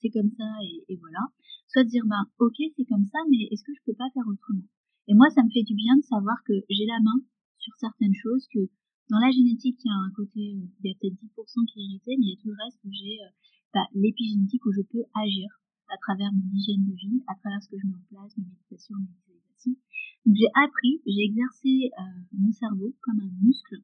c'est 0.02 0.10
comme 0.10 0.34
ça 0.34 0.50
et, 0.66 0.82
et, 0.90 0.98
voilà, 0.98 1.22
soit 1.70 1.86
de 1.86 1.90
dire, 1.94 2.02
ben, 2.10 2.26
ok, 2.42 2.58
c'est 2.76 2.90
comme 2.90 3.06
ça, 3.06 3.22
mais 3.30 3.46
est-ce 3.54 3.62
que 3.62 3.74
je 3.78 3.86
peux 3.86 3.94
pas 3.94 4.10
faire 4.18 4.26
autrement? 4.26 4.66
Et 5.06 5.14
moi, 5.14 5.30
ça 5.30 5.46
me 5.46 5.54
fait 5.54 5.62
du 5.62 5.78
bien 5.78 5.94
de 5.98 6.06
savoir 6.10 6.42
que 6.50 6.58
j'ai 6.66 6.90
la 6.90 6.98
main 7.06 7.22
sur 7.62 7.78
certaines 7.78 8.18
choses, 8.18 8.50
que 8.50 8.74
dans 9.14 9.22
la 9.22 9.30
génétique, 9.30 9.78
il 9.86 9.88
y 9.88 9.94
a 9.94 10.02
un 10.02 10.14
côté, 10.18 10.42
euh, 10.58 10.66
il 10.82 10.90
y 10.90 10.92
a 10.92 10.98
peut-être 10.98 11.22
10% 11.22 11.30
qui 11.70 11.78
est 11.78 11.86
hérité, 11.94 12.18
mais 12.18 12.26
il 12.26 12.34
y 12.34 12.38
a 12.38 12.42
tout 12.42 12.50
le 12.50 12.58
reste 12.58 12.82
où 12.82 12.90
j'ai 12.90 13.22
bah, 13.70 13.86
l'épigénétique 13.94 14.66
où 14.66 14.74
je 14.74 14.82
peux 14.82 15.06
agir 15.14 15.46
à 15.94 15.98
travers 16.02 16.34
mon 16.34 16.50
hygiène 16.58 16.90
de 16.90 16.96
vie, 16.98 17.22
à 17.28 17.36
travers 17.38 17.62
ce 17.62 17.70
que 17.70 17.78
je 17.78 17.86
mets 17.86 17.94
en 17.94 18.06
place, 18.10 18.34
mes 18.38 18.50
méditations, 18.50 18.98
mes 18.98 19.14
visualisations. 19.14 19.78
Donc 20.26 20.36
j'ai 20.36 20.50
appris, 20.58 21.06
j'ai 21.06 21.24
exercé 21.30 21.94
euh, 21.94 22.18
mon 22.34 22.52
cerveau 22.52 22.96
comme 23.06 23.22
un 23.22 23.30
muscle 23.46 23.78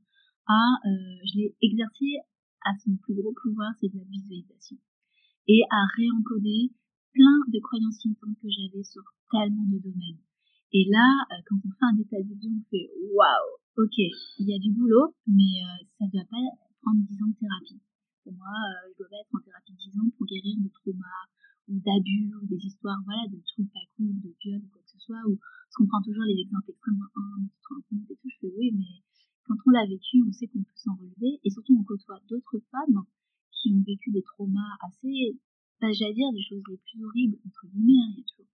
à, 0.48 0.64
euh, 0.86 1.20
je 1.24 1.38
l'ai 1.38 1.56
exercé 1.62 2.06
à 2.66 2.72
son 2.84 2.96
plus 2.98 3.16
gros 3.16 3.34
pouvoir, 3.34 3.72
c'est 3.80 3.88
de 3.88 3.98
la 3.98 4.04
visualisation. 4.04 4.78
Et 5.48 5.62
à 5.70 5.86
réencoder 5.96 6.72
plein 7.14 7.40
de 7.48 7.60
croyances 7.60 8.04
limitantes 8.04 8.38
que 8.42 8.50
j'avais 8.50 8.84
sur 8.84 9.04
tellement 9.32 9.68
de 9.68 9.80
domaines. 9.80 10.24
Et 10.74 10.84
là, 10.92 11.08
euh, 11.32 11.42
quand 11.48 11.56
on 11.64 11.72
fait 11.72 11.88
un 11.88 11.98
état 11.98 12.20
de 12.20 12.34
vie, 12.36 12.52
on 12.52 12.64
fait 12.70 12.92
waouh, 13.16 13.50
ok, 13.80 13.98
il 13.98 14.46
y 14.46 14.54
a 14.54 14.60
du 14.60 14.72
boulot, 14.76 15.16
mais 15.26 15.64
euh, 15.64 15.80
ça 15.98 16.06
ne 16.06 16.12
doit 16.12 16.28
pas 16.28 16.44
prendre 16.84 17.00
10 17.08 17.24
ans 17.24 17.32
de 17.32 17.40
thérapie. 17.40 17.80
Pour 18.24 18.34
moi, 18.36 18.52
euh, 18.52 18.92
je 18.92 19.00
dois 19.00 19.16
être 19.16 19.32
en 19.32 19.40
thérapie 19.40 19.72
10 19.72 19.96
ans 20.00 20.12
pour 20.18 20.28
guérir 20.28 20.60
de 20.60 20.68
traumas 20.68 21.24
ou 21.72 21.80
d'abus 21.80 22.36
ou 22.36 22.46
des 22.48 22.60
histoires, 22.60 23.00
voilà, 23.08 23.28
de 23.32 23.40
trucs 23.48 23.72
pas 23.72 23.88
cool, 23.96 24.12
de 24.20 24.32
viol 24.44 24.60
ou 24.60 24.68
quoi 24.68 24.84
que 24.84 24.92
ce 24.92 25.00
soit, 25.00 25.24
ou 25.28 25.40
parce 25.40 25.76
qu'on 25.80 25.88
prend 25.88 26.04
toujours 26.04 26.28
les 26.28 26.40
exemples 26.44 26.72
extrêmement, 26.72 27.08
mais 27.40 27.48
tu 27.48 27.60
te 27.60 27.68
rends 27.72 27.80
et 27.80 28.16
tout, 28.16 28.28
je 28.28 28.38
fais 28.40 28.54
oui, 28.60 28.72
mais 28.76 29.04
quand 29.48 29.56
on 29.66 29.72
l'a 29.72 29.86
vécu, 29.86 30.24
on 30.28 30.32
sait 30.32 30.48
qu'on 30.48 30.64
peut 30.64 30.76
s'en 30.76 30.96
relever 30.96 31.40
et 31.44 31.50
surtout 31.50 31.78
on 31.80 31.84
côtoie 31.84 32.20
d'autres 32.30 32.60
femmes 32.72 33.04
qui 33.52 33.72
ont 33.74 33.82
vécu 33.82 34.12
des 34.12 34.24
traumas 34.24 34.76
assez, 34.86 35.40
pas 35.80 35.92
j'allais 35.92 36.14
dire 36.14 36.32
des 36.34 36.44
choses 36.44 36.64
les 36.70 36.78
plus 36.78 37.04
horribles, 37.06 37.38
entre 37.46 37.68
guillemets, 37.68 38.02
hein, 38.04 38.12
il 38.12 38.18
y 38.18 38.22
a 38.22 38.28
toujours, 38.28 38.52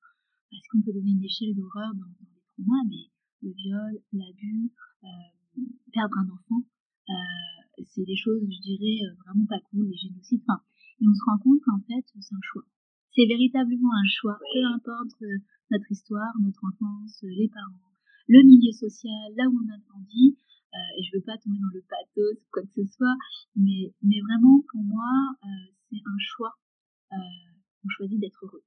est-ce 0.52 0.68
qu'on 0.72 0.82
peut 0.82 0.94
donner 0.94 1.12
une 1.12 1.24
échelle 1.24 1.56
d'horreur 1.56 1.94
dans, 1.96 2.06
dans, 2.06 2.32
les 2.34 2.44
traumas, 2.54 2.84
mais 2.88 3.10
le 3.42 3.52
viol, 3.52 3.94
l'abus, 4.14 4.72
euh, 5.04 5.62
perdre 5.92 6.18
un 6.18 6.30
enfant, 6.30 6.62
euh, 7.10 7.84
c'est 7.86 8.06
des 8.06 8.16
choses, 8.16 8.42
je 8.42 8.62
dirais, 8.62 9.06
euh, 9.06 9.16
vraiment 9.26 9.46
pas 9.46 9.60
cool, 9.72 9.88
les 9.90 9.98
génocides, 9.98 10.42
enfin, 10.48 10.62
et 11.02 11.08
on 11.08 11.14
se 11.14 11.24
rend 11.26 11.38
compte 11.40 11.60
qu'en 11.66 11.80
fait, 11.80 12.06
c'est 12.06 12.36
un 12.36 12.44
choix. 12.44 12.66
C'est 13.16 13.28
véritablement 13.28 13.94
un 13.94 14.10
choix, 14.10 14.38
peu 14.40 14.64
importe 14.66 15.22
euh, 15.22 15.38
notre 15.72 15.92
histoire, 15.92 16.34
notre 16.42 16.64
enfance, 16.64 17.20
les 17.24 17.50
parents, 17.50 17.94
le 18.28 18.42
milieu 18.46 18.72
social, 18.72 19.34
là 19.36 19.50
où 19.50 19.58
on 19.58 19.70
a 19.74 19.78
grandi, 19.90 20.38
euh, 20.74 20.98
et 20.98 21.04
je 21.04 21.14
veux 21.14 21.22
pas 21.22 21.38
tomber 21.38 21.60
dans 21.62 21.74
le 21.74 21.86
pathos 21.86 22.34
ou 22.34 22.48
quoi 22.52 22.64
que 22.66 22.74
ce 22.74 22.86
soit, 22.90 23.18
mais, 23.56 23.94
mais 24.02 24.20
vraiment, 24.26 24.58
pour 24.72 24.82
moi, 24.82 25.38
euh, 25.46 25.70
c'est 25.90 26.02
un 26.02 26.18
choix. 26.18 26.58
Euh, 27.14 27.16
on 27.86 27.90
choisit 27.90 28.20
d'être 28.20 28.42
heureux. 28.42 28.64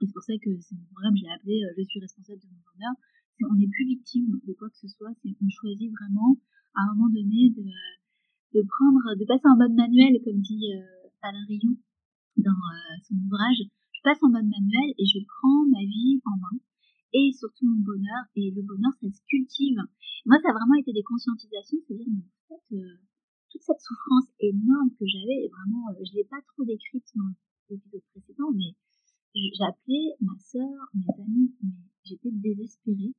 Et 0.00 0.06
c'est 0.06 0.16
pour 0.16 0.24
ça 0.24 0.32
que 0.40 0.56
c'est 0.60 0.74
mon 0.74 0.88
programme, 0.88 1.16
je 1.16 1.24
l'ai 1.24 1.32
appelé 1.36 1.60
Je 1.76 1.84
suis 1.84 2.00
responsable 2.00 2.40
de 2.40 2.48
mon 2.48 2.64
bonheur. 2.72 2.94
C'est 3.36 3.44
on 3.44 3.54
n'est 3.54 3.68
plus 3.68 3.84
victime 3.84 4.40
de 4.40 4.52
quoi 4.54 4.70
que 4.70 4.76
ce 4.80 4.88
soit, 4.88 5.12
c'est 5.20 5.36
on 5.36 5.48
choisit 5.48 5.92
vraiment, 5.92 6.40
à 6.74 6.88
un 6.88 6.94
moment 6.94 7.12
donné, 7.12 7.52
de, 7.52 7.68
de 8.56 8.60
prendre, 8.64 9.04
de 9.20 9.24
passer 9.28 9.44
en 9.44 9.56
mode 9.56 9.76
manuel, 9.76 10.16
comme 10.24 10.40
dit 10.40 10.72
Alain 11.20 11.44
Rion 11.48 11.76
dans 12.38 12.62
son 13.04 13.16
ouvrage. 13.20 13.68
Je 13.92 14.00
passe 14.02 14.22
en 14.22 14.30
mode 14.32 14.48
manuel 14.48 14.96
et 14.96 15.04
je 15.04 15.20
prends 15.28 15.68
ma 15.68 15.84
vie 15.84 16.22
en 16.24 16.36
main 16.40 16.56
et 17.12 17.32
surtout 17.32 17.66
mon 17.66 17.80
bonheur. 17.80 18.22
Et 18.36 18.50
le 18.50 18.62
bonheur, 18.62 18.92
ça 19.00 19.10
se 19.10 19.20
cultive. 19.28 19.80
Moi, 20.26 20.38
ça 20.42 20.50
a 20.50 20.52
vraiment 20.52 20.78
été 20.78 20.92
des 20.92 21.02
conscientisations, 21.02 21.78
c'est-à-dire, 21.86 22.06
en 22.08 22.48
fait, 22.48 22.76
euh, 22.76 22.96
toute 23.50 23.62
cette 23.62 23.80
souffrance 23.80 24.30
énorme 24.38 24.90
que 24.98 25.06
j'avais, 25.06 25.48
vraiment, 25.48 25.90
euh, 25.90 26.04
je 26.04 26.14
l'ai 26.14 26.24
pas 26.24 26.40
trop 26.54 26.64
décrite 26.64 27.06
dans 27.16 27.34
l'épisode 27.68 28.02
précédent, 28.12 28.50
mais 28.54 28.74
j'appelais 29.58 30.14
ma 30.20 30.36
sœur, 30.38 30.76
mes 30.94 31.24
amis, 31.24 31.54
mais 31.62 31.70
j'étais 32.04 32.30
désespérée, 32.30 33.14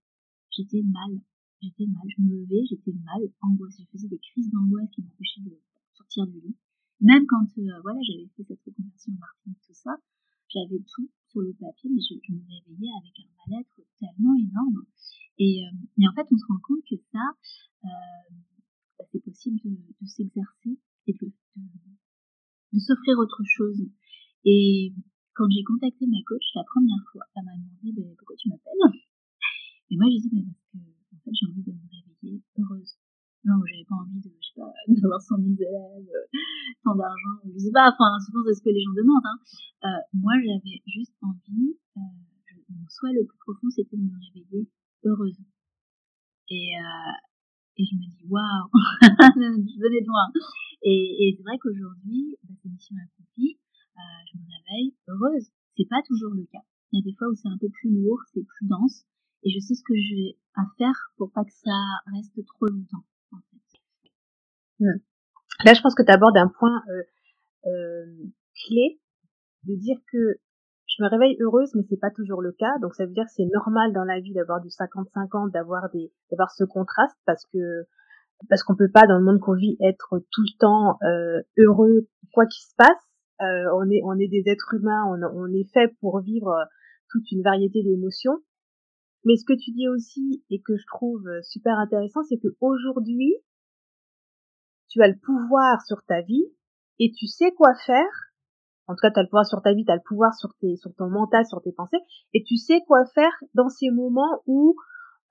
j'étais 0.52 0.84
mal, 0.84 1.20
j'étais 1.62 1.88
mal, 1.88 2.04
je 2.08 2.22
me 2.22 2.30
levais, 2.42 2.66
j'étais 2.70 2.94
mal, 3.04 3.22
angoisse, 3.42 3.80
je 3.80 3.86
faisais 3.92 4.08
des 4.08 4.20
crises 4.20 4.50
d'angoisse 4.52 4.90
qui 4.92 5.02
m'empêchaient 5.02 5.42
de 5.42 5.58
sortir 5.94 6.28
du 6.28 6.40
lit. 6.40 6.56
Même 7.02 7.26
quand, 7.28 7.48
euh, 7.58 7.82
voilà, 7.82 8.00
j'avais 8.04 8.30
fait 8.38 8.44
cette 8.44 8.62
reconversion 8.66 9.14
en 9.14 9.18
marketing, 9.18 9.56
tout 9.66 9.74
ça, 9.74 9.98
j'avais 10.54 10.84
tout 10.84 11.10
sur 11.30 11.42
le 11.42 11.54
papier, 11.54 11.90
mais 11.90 12.02
je, 12.02 12.16
me 12.34 12.44
réveillais 12.44 12.92
avec 13.00 13.16
un 13.20 13.30
mal-être 13.40 13.82
tellement 14.00 14.36
énorme. 14.36 14.86
Et, 15.40 15.64
euh, 15.64 16.08
en 16.08 16.14
fait, 16.14 16.28
on 16.32 16.38
se 16.38 16.46
rend 16.48 16.60
compte 16.64 16.84
que 16.90 16.96
ça, 17.12 17.26
euh, 17.86 17.88
c'est 19.12 19.24
possible 19.24 19.60
de, 19.64 20.06
s'exercer 20.06 20.78
et 21.08 21.14
de, 21.14 21.32
s'offrir 22.80 23.18
autre 23.18 23.44
chose. 23.46 23.82
Et 24.46 24.94
quand 25.34 25.50
j'ai 25.50 25.64
contacté 25.64 26.06
ma 26.08 26.22
coach 26.26 26.44
la 26.56 26.64
première 26.64 27.04
fois, 27.12 27.24
elle 27.36 27.46
m'a 27.46 27.56
demandé 27.56 28.02
bah, 28.02 28.16
pourquoi 28.18 28.36
tu 28.36 28.50
m'appelles? 28.50 29.00
Et 29.90 29.98
moi, 29.98 30.08
j'ai 30.12 30.20
dit 30.20 30.30
bah, 30.32 30.42
parce 30.46 30.68
que 30.72 30.78
en 30.78 31.20
fait, 31.24 31.32
j'ai 31.34 31.48
envie 31.48 31.64
de 31.64 31.72
me 31.72 31.88
réveiller 31.90 32.42
heureuse. 32.58 32.98
Non, 33.44 33.58
j'avais 33.66 33.86
pas 33.90 33.96
envie 33.96 34.22
de, 34.22 34.30
je 34.30 34.48
sais 34.54 34.62
pas, 34.62 34.70
d'avoir 34.88 35.22
100 35.22 35.38
000 35.38 35.50
élèves, 35.58 36.10
euh, 36.14 36.38
tant 36.84 36.96
d'argent, 36.96 37.42
je 37.50 37.58
sais 37.58 37.74
pas, 37.74 37.90
enfin, 37.90 38.14
souvent 38.22 38.46
c'est 38.46 38.54
ce 38.54 38.62
que 38.62 38.70
les 38.70 38.82
gens 38.82 38.94
demandent, 38.94 39.26
hein. 39.26 39.40
Euh, 39.86 40.02
moi, 40.14 40.34
j'avais 40.38 40.78
juste 40.86 41.18
envie, 41.22 41.74
euh, 41.98 42.02
mon 42.70 42.86
souhait 42.88 43.14
le 43.14 43.26
plus 43.26 43.38
profond, 43.40 43.70
c'était 43.70 43.98
de 43.98 44.04
me 44.04 44.14
réveiller 44.14 44.70
heureuse. 45.06 45.42
Et, 46.50 46.78
euh, 46.78 47.16
et 47.78 47.86
je 47.86 47.96
me 47.96 48.06
dis, 48.06 48.26
waouh, 48.30 48.70
je 49.02 49.78
venais 49.82 50.02
de 50.02 50.08
loin. 50.08 50.30
Et, 50.84 51.26
et 51.26 51.36
c'est 51.36 51.44
vrai 51.44 51.58
qu'aujourd'hui, 51.58 52.38
bah, 52.44 52.54
c'est 52.62 52.70
mission 52.70 52.96
accomplie, 53.02 53.58
euh, 53.98 54.22
je 54.30 54.38
me 54.38 54.46
réveille 54.46 54.94
heureuse. 55.08 55.50
C'est 55.78 55.90
pas 55.90 56.02
toujours 56.06 56.34
le 56.34 56.46
cas. 56.46 56.62
Il 56.92 57.00
y 57.00 57.02
a 57.02 57.06
des 57.10 57.16
fois 57.18 57.30
où 57.30 57.36
c'est 57.36 57.48
un 57.48 57.58
peu 57.58 57.70
plus 57.70 57.90
lourd, 57.90 58.20
c'est 58.34 58.44
plus 58.44 58.68
dense, 58.68 59.06
et 59.44 59.50
je 59.50 59.60
sais 59.60 59.74
ce 59.74 59.84
que 59.84 59.96
j'ai 59.96 60.38
à 60.56 60.64
faire 60.78 60.96
pour 61.18 61.32
pas 61.32 61.44
que 61.46 61.54
ça 61.54 61.78
reste 62.14 62.46
trop 62.46 62.68
longtemps. 62.68 63.06
Hmm. 64.82 64.98
Là, 65.64 65.74
je 65.76 65.82
pense 65.82 65.94
que 65.94 66.02
tu 66.02 66.12
abordes 66.12 66.38
un 66.38 66.48
point 66.48 66.82
euh, 66.90 67.04
euh, 67.68 68.06
clé 68.66 69.00
de 69.66 69.76
dire 69.76 69.98
que 70.12 70.40
je 70.88 71.04
me 71.04 71.08
réveille 71.08 71.38
heureuse, 71.40 71.70
mais 71.76 71.84
c'est 71.88 72.00
pas 72.00 72.10
toujours 72.10 72.42
le 72.42 72.52
cas. 72.52 72.80
Donc 72.82 72.96
ça 72.96 73.06
veut 73.06 73.14
dire 73.14 73.26
que 73.26 73.32
c'est 73.32 73.46
normal 73.46 73.94
dans 73.94 74.04
la 74.04 74.20
vie 74.20 74.34
d'avoir 74.34 74.60
du 74.60 74.70
50-50, 74.70 75.52
d'avoir 75.52 75.90
des, 75.92 76.12
d'avoir 76.32 76.50
ce 76.52 76.64
contraste 76.64 77.16
parce 77.26 77.46
que 77.46 77.86
parce 78.50 78.64
qu'on 78.64 78.76
peut 78.76 78.90
pas 78.92 79.06
dans 79.06 79.20
le 79.20 79.24
monde 79.24 79.40
qu'on 79.40 79.54
vit 79.54 79.78
être 79.82 80.20
tout 80.32 80.42
le 80.42 80.58
temps 80.58 80.98
euh, 81.04 81.42
heureux 81.60 82.08
quoi 82.34 82.48
qu'il 82.48 82.64
se 82.64 82.76
passe. 82.76 82.90
Euh, 83.42 83.70
on 83.76 83.88
est 83.92 84.02
on 84.04 84.18
est 84.18 84.28
des 84.28 84.44
êtres 84.48 84.74
humains, 84.74 85.06
on, 85.06 85.22
on 85.22 85.54
est 85.54 85.72
fait 85.72 85.94
pour 86.00 86.20
vivre 86.22 86.52
toute 87.12 87.32
une 87.32 87.44
variété 87.44 87.84
d'émotions. 87.84 88.40
Mais 89.26 89.36
ce 89.36 89.46
que 89.46 89.54
tu 89.54 89.70
dis 89.72 89.88
aussi 89.88 90.44
et 90.50 90.60
que 90.60 90.76
je 90.76 90.86
trouve 90.88 91.24
super 91.44 91.78
intéressant, 91.78 92.24
c'est 92.24 92.40
que 92.40 92.48
aujourd'hui 92.60 93.36
tu 94.92 95.02
as 95.02 95.08
le 95.08 95.18
pouvoir 95.18 95.82
sur 95.82 96.04
ta 96.06 96.22
vie 96.22 96.46
et 97.00 97.12
tu 97.18 97.26
sais 97.26 97.52
quoi 97.52 97.74
faire. 97.86 98.32
En 98.88 98.94
tout 98.94 99.02
cas, 99.02 99.12
tu 99.12 99.20
as 99.20 99.24
le 99.24 99.30
pouvoir 99.30 99.46
sur 99.46 99.62
ta 99.62 99.74
vie, 99.74 99.86
tu 99.86 99.92
as 99.92 99.96
le 99.96 100.02
pouvoir 100.06 100.34
sur, 100.34 100.50
tes, 100.60 100.76
ton 100.98 101.10
mental, 101.10 101.46
sur 101.46 101.62
tes 101.62 101.72
pensées, 101.72 102.00
et 102.34 102.44
tu 102.44 102.58
sais 102.58 102.82
quoi 102.88 103.06
faire 103.06 103.32
dans 103.54 103.70
ces 103.70 103.90
moments 103.90 104.42
où 104.48 104.76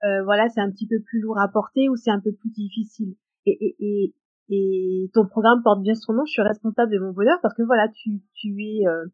euh, 0.03 0.23
voilà, 0.23 0.49
c'est 0.49 0.61
un 0.61 0.71
petit 0.71 0.87
peu 0.87 0.99
plus 1.05 1.21
lourd 1.21 1.39
à 1.39 1.47
porter, 1.47 1.87
ou 1.89 1.95
c'est 1.95 2.09
un 2.09 2.19
peu 2.19 2.33
plus 2.33 2.49
difficile. 2.49 3.15
Et, 3.45 3.51
et, 3.51 3.75
et, 3.79 4.15
et, 4.49 5.11
ton 5.13 5.27
programme 5.27 5.61
porte 5.63 5.83
bien 5.83 5.93
son 5.93 6.13
nom, 6.13 6.25
je 6.25 6.31
suis 6.31 6.41
responsable 6.41 6.91
de 6.91 6.97
mon 6.97 7.11
bonheur, 7.11 7.37
parce 7.43 7.53
que 7.53 7.61
voilà, 7.61 7.87
tu, 7.89 8.21
tu 8.33 8.63
es, 8.63 8.87
euh, 8.87 9.05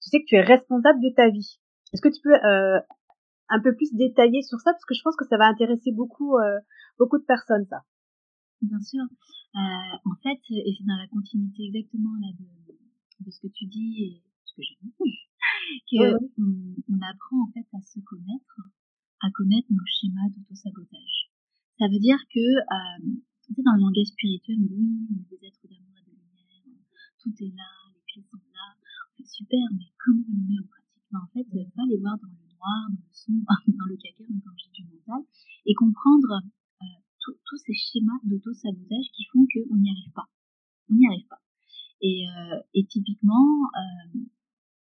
tu 0.00 0.08
sais 0.08 0.20
que 0.20 0.26
tu 0.26 0.36
es 0.36 0.40
responsable 0.40 1.00
de 1.00 1.14
ta 1.14 1.28
vie. 1.28 1.58
Est-ce 1.92 2.00
que 2.00 2.08
tu 2.08 2.22
peux 2.22 2.34
euh, 2.34 2.80
un 3.50 3.60
peu 3.60 3.74
plus 3.74 3.94
détailler 3.94 4.40
sur 4.40 4.58
ça, 4.60 4.72
parce 4.72 4.86
que 4.86 4.94
je 4.94 5.02
pense 5.02 5.16
que 5.16 5.26
ça 5.26 5.36
va 5.36 5.46
intéresser 5.46 5.92
beaucoup, 5.92 6.38
euh, 6.38 6.60
beaucoup 6.98 7.18
de 7.18 7.24
personnes, 7.24 7.66
ça. 7.68 7.82
Bien 8.62 8.80
sûr. 8.80 9.04
Euh, 9.04 9.94
en 10.04 10.16
fait, 10.22 10.40
et 10.50 10.74
c'est 10.76 10.84
dans 10.84 10.96
la 10.96 11.08
continuité 11.08 11.66
exactement 11.66 12.14
là 12.20 12.28
de, 12.38 13.24
de 13.24 13.30
ce 13.30 13.40
que 13.40 13.52
tu 13.52 13.66
dis 13.66 14.02
et 14.02 14.22
ce 14.44 14.54
que 14.54 14.62
j'ai 14.62 14.78
dit, 14.82 14.92
qu'on 15.90 16.18
on 16.88 17.00
apprend 17.00 17.44
en 17.44 17.52
fait 17.52 17.66
à 17.72 17.80
se 17.80 18.00
connaître, 18.00 18.60
à 19.20 19.30
connaître 19.30 19.68
nos 19.70 19.84
schémas 19.86 20.28
d'auto-sabotage. 20.34 21.30
Ça 21.78 21.88
veut 21.88 22.00
dire 22.00 22.18
que, 22.32 22.40
euh, 22.40 23.20
tu 23.44 23.54
sais, 23.54 23.62
dans 23.62 23.76
le 23.76 23.84
langage 23.84 24.08
spirituel, 24.08 24.56
oui, 24.72 25.08
on 25.12 25.20
est 25.20 25.28
des 25.28 25.46
êtres 25.46 25.68
d'amour 25.68 25.96
et 26.00 26.04
de 26.04 26.16
lumière, 26.16 26.64
tout 27.20 27.32
est 27.36 27.52
là, 27.52 27.68
les 27.92 28.00
clés 28.08 28.24
sont 28.30 28.40
là, 28.52 28.76
c'est 29.16 29.28
super, 29.28 29.60
mais 29.76 29.92
comment 30.00 30.24
on 30.28 30.36
les 30.36 30.56
met 30.56 30.60
en 30.60 30.68
pratique? 30.68 31.04
Ben, 31.12 31.20
En 31.20 31.28
fait, 31.32 31.44
pas 31.76 31.84
les 31.88 31.98
voir 32.00 32.16
dans 32.18 32.32
le 32.32 32.48
noir, 32.56 32.80
dans 32.88 33.04
le 33.04 33.12
son, 33.12 33.32
dans 33.68 33.88
le 33.88 33.96
caca, 33.96 34.24
comme 34.24 34.56
je 34.56 34.68
dis 34.72 34.84
du 34.84 34.88
mental, 34.88 35.22
et 35.66 35.74
comprendre 35.74 36.40
tous 37.44 37.58
ces 37.58 37.74
schémas 37.74 38.20
d'auto-sabotage 38.24 39.10
qui 39.12 39.24
font 39.32 39.46
qu'on 39.52 39.76
n'y 39.76 39.90
arrive 39.90 40.12
pas. 40.12 40.28
On 40.90 40.94
n'y 40.94 41.06
arrive 41.06 41.26
pas. 41.26 41.40
Et, 42.00 42.26
euh, 42.28 42.82
typiquement, 42.88 43.70
euh, 43.74 44.18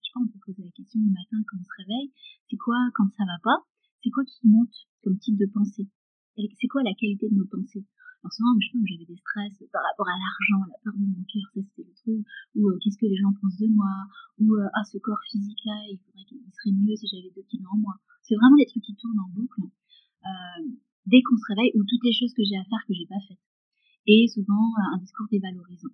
je 0.04 0.10
pense 0.14 0.28
qu'on 0.28 0.40
peut 0.40 0.54
poser 0.54 0.64
la 0.64 0.72
question 0.72 1.00
le 1.00 1.12
matin 1.12 1.38
quand 1.48 1.58
on 1.60 1.64
se 1.64 1.75
réveille, 1.78 2.12
c'est 2.50 2.58
quoi 2.58 2.78
quand 2.94 3.08
ça 3.18 3.25
va 3.25 3.40
pas? 3.44 3.66
C'est 4.04 4.12
quoi 4.12 4.24
qui 4.25 4.48
monte 4.48 4.75
comme 5.02 5.18
type 5.18 5.38
de 5.38 5.48
pensée? 5.48 5.88
C'est 6.36 6.68
quoi 6.68 6.84
la 6.84 6.94
qualité 6.94 7.30
de 7.30 7.36
nos 7.36 7.48
pensées? 7.48 7.86
Alors 8.22 8.34
souvent, 8.34 8.58
je 8.60 8.68
sais 8.68 8.74
pas, 8.74 8.86
j'avais 8.86 9.06
des 9.06 9.18
stress 9.18 9.64
par 9.72 9.82
rapport 9.86 10.10
à 10.10 10.18
l'argent, 10.18 10.66
la 10.68 10.78
peur 10.84 10.94
de 10.98 11.06
manquer, 11.06 11.40
ça 11.54 11.62
c'était 11.62 11.88
le 11.88 11.94
truc, 11.94 12.28
ou 12.56 12.70
euh, 12.70 12.78
qu'est-ce 12.82 12.98
que 12.98 13.06
les 13.06 13.18
gens 13.18 13.32
pensent 13.40 13.58
de 13.58 13.68
moi, 13.68 13.94
ou 14.40 14.58
ah 14.74 14.84
ce 14.84 14.98
corps 14.98 15.22
physique 15.32 15.62
là, 15.66 15.78
il 15.88 15.98
faudrait 16.04 16.25
qu'il 16.25 16.42
serait 16.52 16.75
mieux 16.75 16.96
si 16.96 17.08
j'avais 17.08 17.32
deux 17.34 17.46
kilos 17.48 17.70
en 17.72 17.78
moi. 17.78 17.96
C'est 18.22 18.36
vraiment 18.36 18.58
des 18.58 18.66
trucs 18.66 18.84
qui 18.84 18.96
tournent 18.96 19.20
en 19.20 19.30
boucle. 19.30 19.62
Dès 21.05 21.21
qu'on 21.21 21.38
se 21.38 21.47
réveille 21.50 21.71
ou 21.75 21.83
toutes 21.85 22.03
les 22.03 22.13
choses 22.13 22.33
que 22.33 22.43
j'ai 22.43 22.57
à 22.57 22.65
faire 22.65 22.83
que 22.88 22.93
j'ai 22.93 23.05
pas 23.05 23.21
faites. 23.27 23.41
Et 24.07 24.27
souvent 24.27 24.69
euh, 24.77 24.95
un 24.95 24.97
discours 24.97 25.27
dévalorisant. 25.31 25.93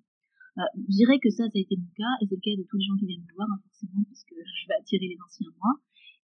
Euh, 0.59 0.67
je 0.75 0.97
dirais 1.03 1.19
que 1.19 1.29
ça, 1.31 1.47
ça 1.47 1.55
a 1.55 1.63
été 1.63 1.77
mon 1.77 1.87
cas, 1.95 2.11
et 2.19 2.27
c'est 2.27 2.35
le 2.35 2.43
cas 2.43 2.55
de 2.59 2.67
tous 2.67 2.77
les 2.77 2.83
gens 2.83 2.97
qui 2.99 3.07
viennent 3.07 3.23
me 3.23 3.35
voir, 3.35 3.47
hein, 3.51 3.59
forcément, 3.63 4.03
puisque 4.03 4.35
je 4.35 4.67
vais 4.67 4.75
attirer 4.79 5.07
les 5.07 5.19
anciens 5.23 5.47
moi. 5.59 5.79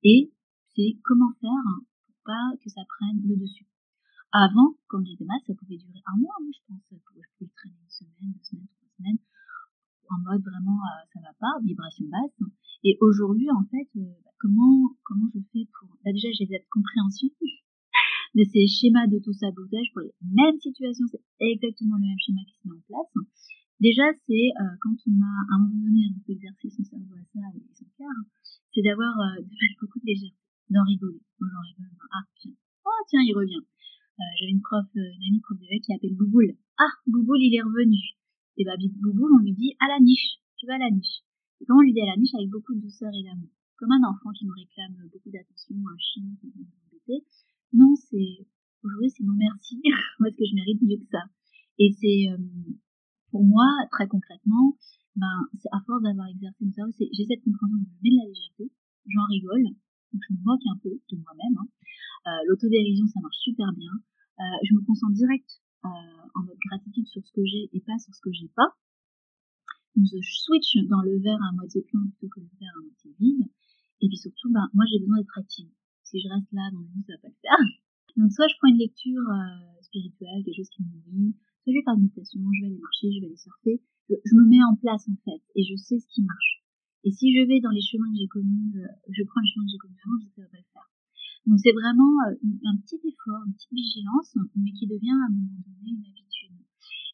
Et 0.05 0.31
c'est 0.75 0.99
comment 1.03 1.33
faire 1.41 1.67
pour 2.07 2.15
pas 2.25 2.55
que 2.63 2.71
ça 2.71 2.83
prenne 2.87 3.19
le 3.27 3.37
dessus. 3.37 3.67
Avant, 4.33 4.79
quand 4.87 5.05
j'étais 5.05 5.27
mal, 5.27 5.39
ça 5.47 5.55
pouvait 5.55 5.77
durer 5.77 6.01
un 6.07 6.17
mois, 6.17 6.39
moi, 6.41 6.51
je 6.55 6.63
pense. 6.67 6.81
Ça 6.89 6.97
pouvait, 7.05 7.21
je 7.21 7.31
pouvais 7.37 7.51
traîner 7.55 7.77
une 7.83 7.91
semaine, 7.91 8.33
deux 8.33 8.45
semaines, 8.47 8.69
trois 8.73 8.89
semaines, 8.97 9.21
en 10.09 10.19
mode 10.25 10.43
vraiment, 10.43 10.79
euh, 10.81 11.05
ça 11.13 11.21
va 11.21 11.35
pas, 11.39 11.53
vibration 11.63 12.07
basse. 12.09 12.39
Et 12.85 12.97
aujourd'hui, 13.01 13.51
en 13.51 13.65
fait, 13.69 13.89
euh, 13.97 14.07
bah, 14.25 14.31
comment, 14.39 14.97
comment 15.03 15.29
je 15.35 15.41
fais 15.53 15.69
pour, 15.79 15.89
bah, 16.05 16.13
déjà, 16.13 16.29
j'ai 16.33 16.47
cette 16.47 16.69
compréhension 16.71 17.29
de 18.35 18.45
ces 18.45 18.67
schémas 18.67 19.07
d'auto-sabotage 19.09 19.93
pour 19.93 20.03
les 20.03 20.15
mêmes 20.25 20.59
situations, 20.61 21.07
c'est 21.11 21.25
exactement 21.41 21.97
le 21.97 22.09
même 22.09 22.23
schéma 22.25 22.41
qui 22.49 22.57
se 22.57 22.69
met 22.69 22.75
en 22.75 22.85
place. 22.89 23.13
Déjà, 23.81 24.07
c'est 24.25 24.49
euh, 24.57 24.75
quand 24.81 24.97
on 25.11 25.17
a 25.21 25.35
à 25.51 25.53
un 25.57 25.69
moment 25.69 25.85
donné 25.85 26.07
un 26.09 26.17
peu 26.25 26.33
exercé 26.33 26.71
son 26.71 26.85
cerveau 26.85 27.19
à 27.19 27.25
ça 27.35 27.43
et 27.53 27.75
son 27.75 27.89
cœur, 27.99 28.15
c'est 28.73 28.83
d'avoir 28.83 29.13
euh, 29.13 29.43
beaucoup 29.81 30.01
de 30.01 30.07
légèreté, 30.07 30.39
d'en 30.71 30.85
rigoler. 30.85 31.21
Moi, 31.41 31.51
j'en 31.53 31.61
rigole. 31.61 31.93
Ah, 32.15 32.25
tiens, 32.41 32.57
oh 32.87 33.01
tiens, 33.09 33.21
il 33.21 33.35
revient. 33.35 33.61
Euh, 33.61 34.33
J'avais 34.39 34.53
une 34.53 34.63
prof, 34.63 34.87
euh, 34.97 35.13
une 35.19 35.25
amie 35.29 35.41
prof 35.41 35.59
de 35.59 35.67
qui 35.83 35.93
appelle 35.93 36.17
Bouboule. 36.17 36.57
Ah, 36.79 36.95
Bouboule, 37.07 37.41
il 37.41 37.53
est 37.57 37.63
revenu. 37.65 38.01
Et 38.57 38.65
bah, 38.65 38.77
Bouboule, 38.79 39.33
on 39.35 39.43
lui 39.43 39.53
dit 39.53 39.75
à 39.81 39.89
la 39.89 40.01
niche. 40.01 40.41
tu 40.57 40.67
vas 40.67 40.77
à 40.77 40.79
la 40.79 40.91
niche. 40.91 41.21
Et 41.61 41.65
comment 41.65 41.81
on 41.81 41.83
lui 41.83 41.93
dit 41.93 42.01
à 42.01 42.07
la 42.07 42.17
niche 42.17 42.35
avec 42.35 42.49
beaucoup 42.49 42.75
de 42.75 42.81
douceur 42.81 43.13
et 43.13 43.23
d'amour. 43.25 43.51
Comme 43.77 43.93
un 43.93 44.09
enfant 44.09 44.31
qui 44.33 44.47
nous 44.47 44.55
réclame 44.55 44.95
beaucoup 45.11 45.31
d'attention, 45.31 45.77
un 45.77 45.99
chien 45.99 46.29
qui 46.41 46.53
nous 46.55 46.65
embêter. 46.65 47.27
Non, 47.73 47.95
c'est, 47.97 48.47
aujourd'hui, 48.83 49.11
c'est 49.11 49.25
non 49.25 49.35
merci, 49.37 49.81
parce 50.19 50.37
que 50.37 50.45
je 50.45 50.55
mérite 50.55 50.83
mieux 50.83 50.99
que 50.99 51.11
ça. 51.11 51.25
Et 51.79 51.91
c'est, 51.99 52.29
euh, 52.31 52.39
pour 53.31 53.45
moi, 53.45 53.65
très 53.91 54.07
concrètement, 54.07 54.77
ben, 55.17 55.49
c'est 55.57 55.73
à 55.73 55.81
force 55.87 56.03
d'avoir 56.03 56.29
exercé 56.29 56.65
mon 56.65 56.73
cerveau, 56.73 56.93
j'ai 56.99 57.25
cette 57.25 57.45
compréhension 57.45 57.81
que 57.81 57.89
je 57.89 58.01
mets 58.05 58.11
de 58.13 58.21
la 58.21 58.29
légèreté, 58.29 58.73
j'en 59.09 59.25
rigole, 59.29 59.65
donc 60.13 60.21
je 60.29 60.35
me 60.35 60.41
moque 60.45 60.65
un 60.69 60.79
peu 60.83 60.91
de 60.93 61.17
moi-même. 61.17 61.57
Hein. 61.59 61.69
Euh, 62.29 62.43
L'autodérision, 62.49 63.07
ça 63.09 63.21
marche 63.21 63.41
super 63.41 63.73
bien. 63.73 63.93
Euh, 64.41 64.59
je 64.69 64.75
me 64.75 64.81
concentre 64.85 65.15
direct 65.15 65.49
en 65.83 66.43
mode 66.45 66.57
gratitude 66.71 67.07
sur 67.09 67.21
ce 67.27 67.33
que 67.33 67.45
j'ai 67.45 67.69
et 67.73 67.81
pas 67.81 67.99
sur 67.99 68.15
ce 68.15 68.21
que 68.21 68.31
j'ai 68.33 68.49
pas. 68.55 68.71
Je 69.97 70.19
switch 70.23 70.89
dans 70.89 71.03
le 71.03 71.19
verre 71.19 71.43
à 71.43 71.53
moitié 71.53 71.83
plein 71.83 72.07
plutôt 72.07 72.29
que 72.29 72.41
le 72.41 72.49
verre 72.61 72.73
à 72.79 72.83
moitié 72.83 73.13
vide. 73.19 73.51
Et 74.01 74.09
puis 74.09 74.17
surtout, 74.17 74.51
ben, 74.51 74.69
moi 74.75 74.85
j'ai 74.91 75.01
besoin 75.01 75.19
d'être 75.19 75.39
active. 75.39 75.69
Si 76.13 76.21
je 76.21 76.29
reste 76.29 76.53
là 76.53 76.69
dans 76.69 76.85
le 76.85 76.93
lit, 76.93 77.09
ça 77.09 77.17
va 77.17 77.25
pas 77.25 77.33
le 77.33 77.41
faire. 77.41 77.65
Donc 78.21 78.29
soit 78.37 78.45
je 78.45 78.57
prends 78.61 78.69
une 78.69 78.85
lecture 78.85 79.25
euh, 79.33 79.81
spirituelle, 79.81 80.45
quelque 80.45 80.61
chose 80.61 80.69
qui 80.69 80.85
me 80.85 80.93
nourrit, 80.93 81.33
soit 81.65 81.73
je 81.73 81.81
vais 81.81 81.85
faire 81.89 81.97
une 81.97 82.05
méditation, 82.05 82.41
je 82.53 82.61
vais 82.61 82.69
aller 82.69 82.85
marcher, 82.85 83.09
je 83.09 83.21
vais 83.25 83.29
aller 83.33 83.41
surfer, 83.41 83.81
je, 84.13 84.35
me 84.37 84.45
mets 84.45 84.61
en 84.61 84.77
place 84.77 85.09
en 85.09 85.17
fait 85.25 85.41
et 85.57 85.65
je 85.65 85.73
sais 85.81 85.97
ce 85.97 86.05
qui 86.13 86.21
marche. 86.21 86.61
Et 87.09 87.11
si 87.17 87.33
je 87.33 87.49
vais 87.49 87.65
dans 87.65 87.73
les 87.73 87.81
chemins 87.81 88.13
que 88.13 88.21
j'ai 88.21 88.29
connus, 88.29 88.77
euh, 88.77 88.93
je 89.09 89.25
prends 89.25 89.41
les 89.41 89.49
chemins 89.57 89.65
que 89.65 89.73
j'ai 89.73 89.81
connus 89.81 90.05
avant, 90.05 90.21
je 90.21 90.25
sais 90.29 90.37
ça 90.37 90.43
va 90.45 90.53
pas 90.53 90.61
le 90.61 90.69
faire. 90.69 90.89
Donc 91.49 91.57
c'est 91.65 91.73
vraiment 91.73 92.13
euh, 92.29 92.69
un 92.69 92.77
petit 92.85 93.01
effort, 93.01 93.49
une 93.49 93.57
petite 93.57 93.73
vigilance, 93.73 94.37
mais 94.53 94.77
qui 94.77 94.85
devient 94.85 95.17
à 95.17 95.33
un 95.33 95.33
moment 95.33 95.65
donné 95.65 95.97
une 95.97 96.05
habitude. 96.13 96.61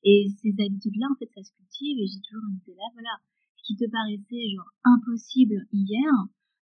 Et 0.02 0.26
ces 0.42 0.58
habitudes-là, 0.58 1.06
en 1.06 1.16
fait, 1.22 1.30
ça 1.30 1.46
se 1.46 1.54
cultive 1.54 2.02
et 2.02 2.06
j'ai 2.10 2.18
toujours 2.26 2.42
un 2.50 2.58
élève, 2.66 2.94
voilà, 2.98 3.14
ce 3.54 3.62
qui 3.62 3.78
te 3.78 3.86
paraissait 3.86 4.50
genre 4.50 4.74
impossible 4.82 5.62
hier 5.70 6.10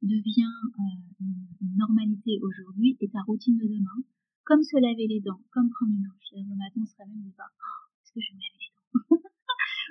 devient 0.07 0.55
euh, 0.79 1.25
une 1.61 1.77
normalité 1.77 2.39
aujourd'hui 2.43 2.97
et 3.01 3.09
ta 3.09 3.21
routine 3.27 3.57
de 3.57 3.67
demain, 3.67 3.99
comme 4.45 4.63
se 4.63 4.77
laver 4.77 5.07
les 5.09 5.21
dents, 5.21 5.41
comme 5.51 5.71
prendre 5.71 5.93
une 5.93 6.03
douche. 6.03 6.31
Le 6.35 6.57
matin, 6.57 6.81
on 6.83 6.87
se 6.87 6.97
réveille, 6.99 7.25
on 7.25 7.33
pas, 7.33 7.49
oh, 7.49 7.81
est-ce 8.03 8.13
que 8.13 8.21
je 8.21 8.31
vais 8.31 8.37
me 8.37 8.45
laver 8.45 8.61
les 8.61 8.73
dents? 8.75 9.29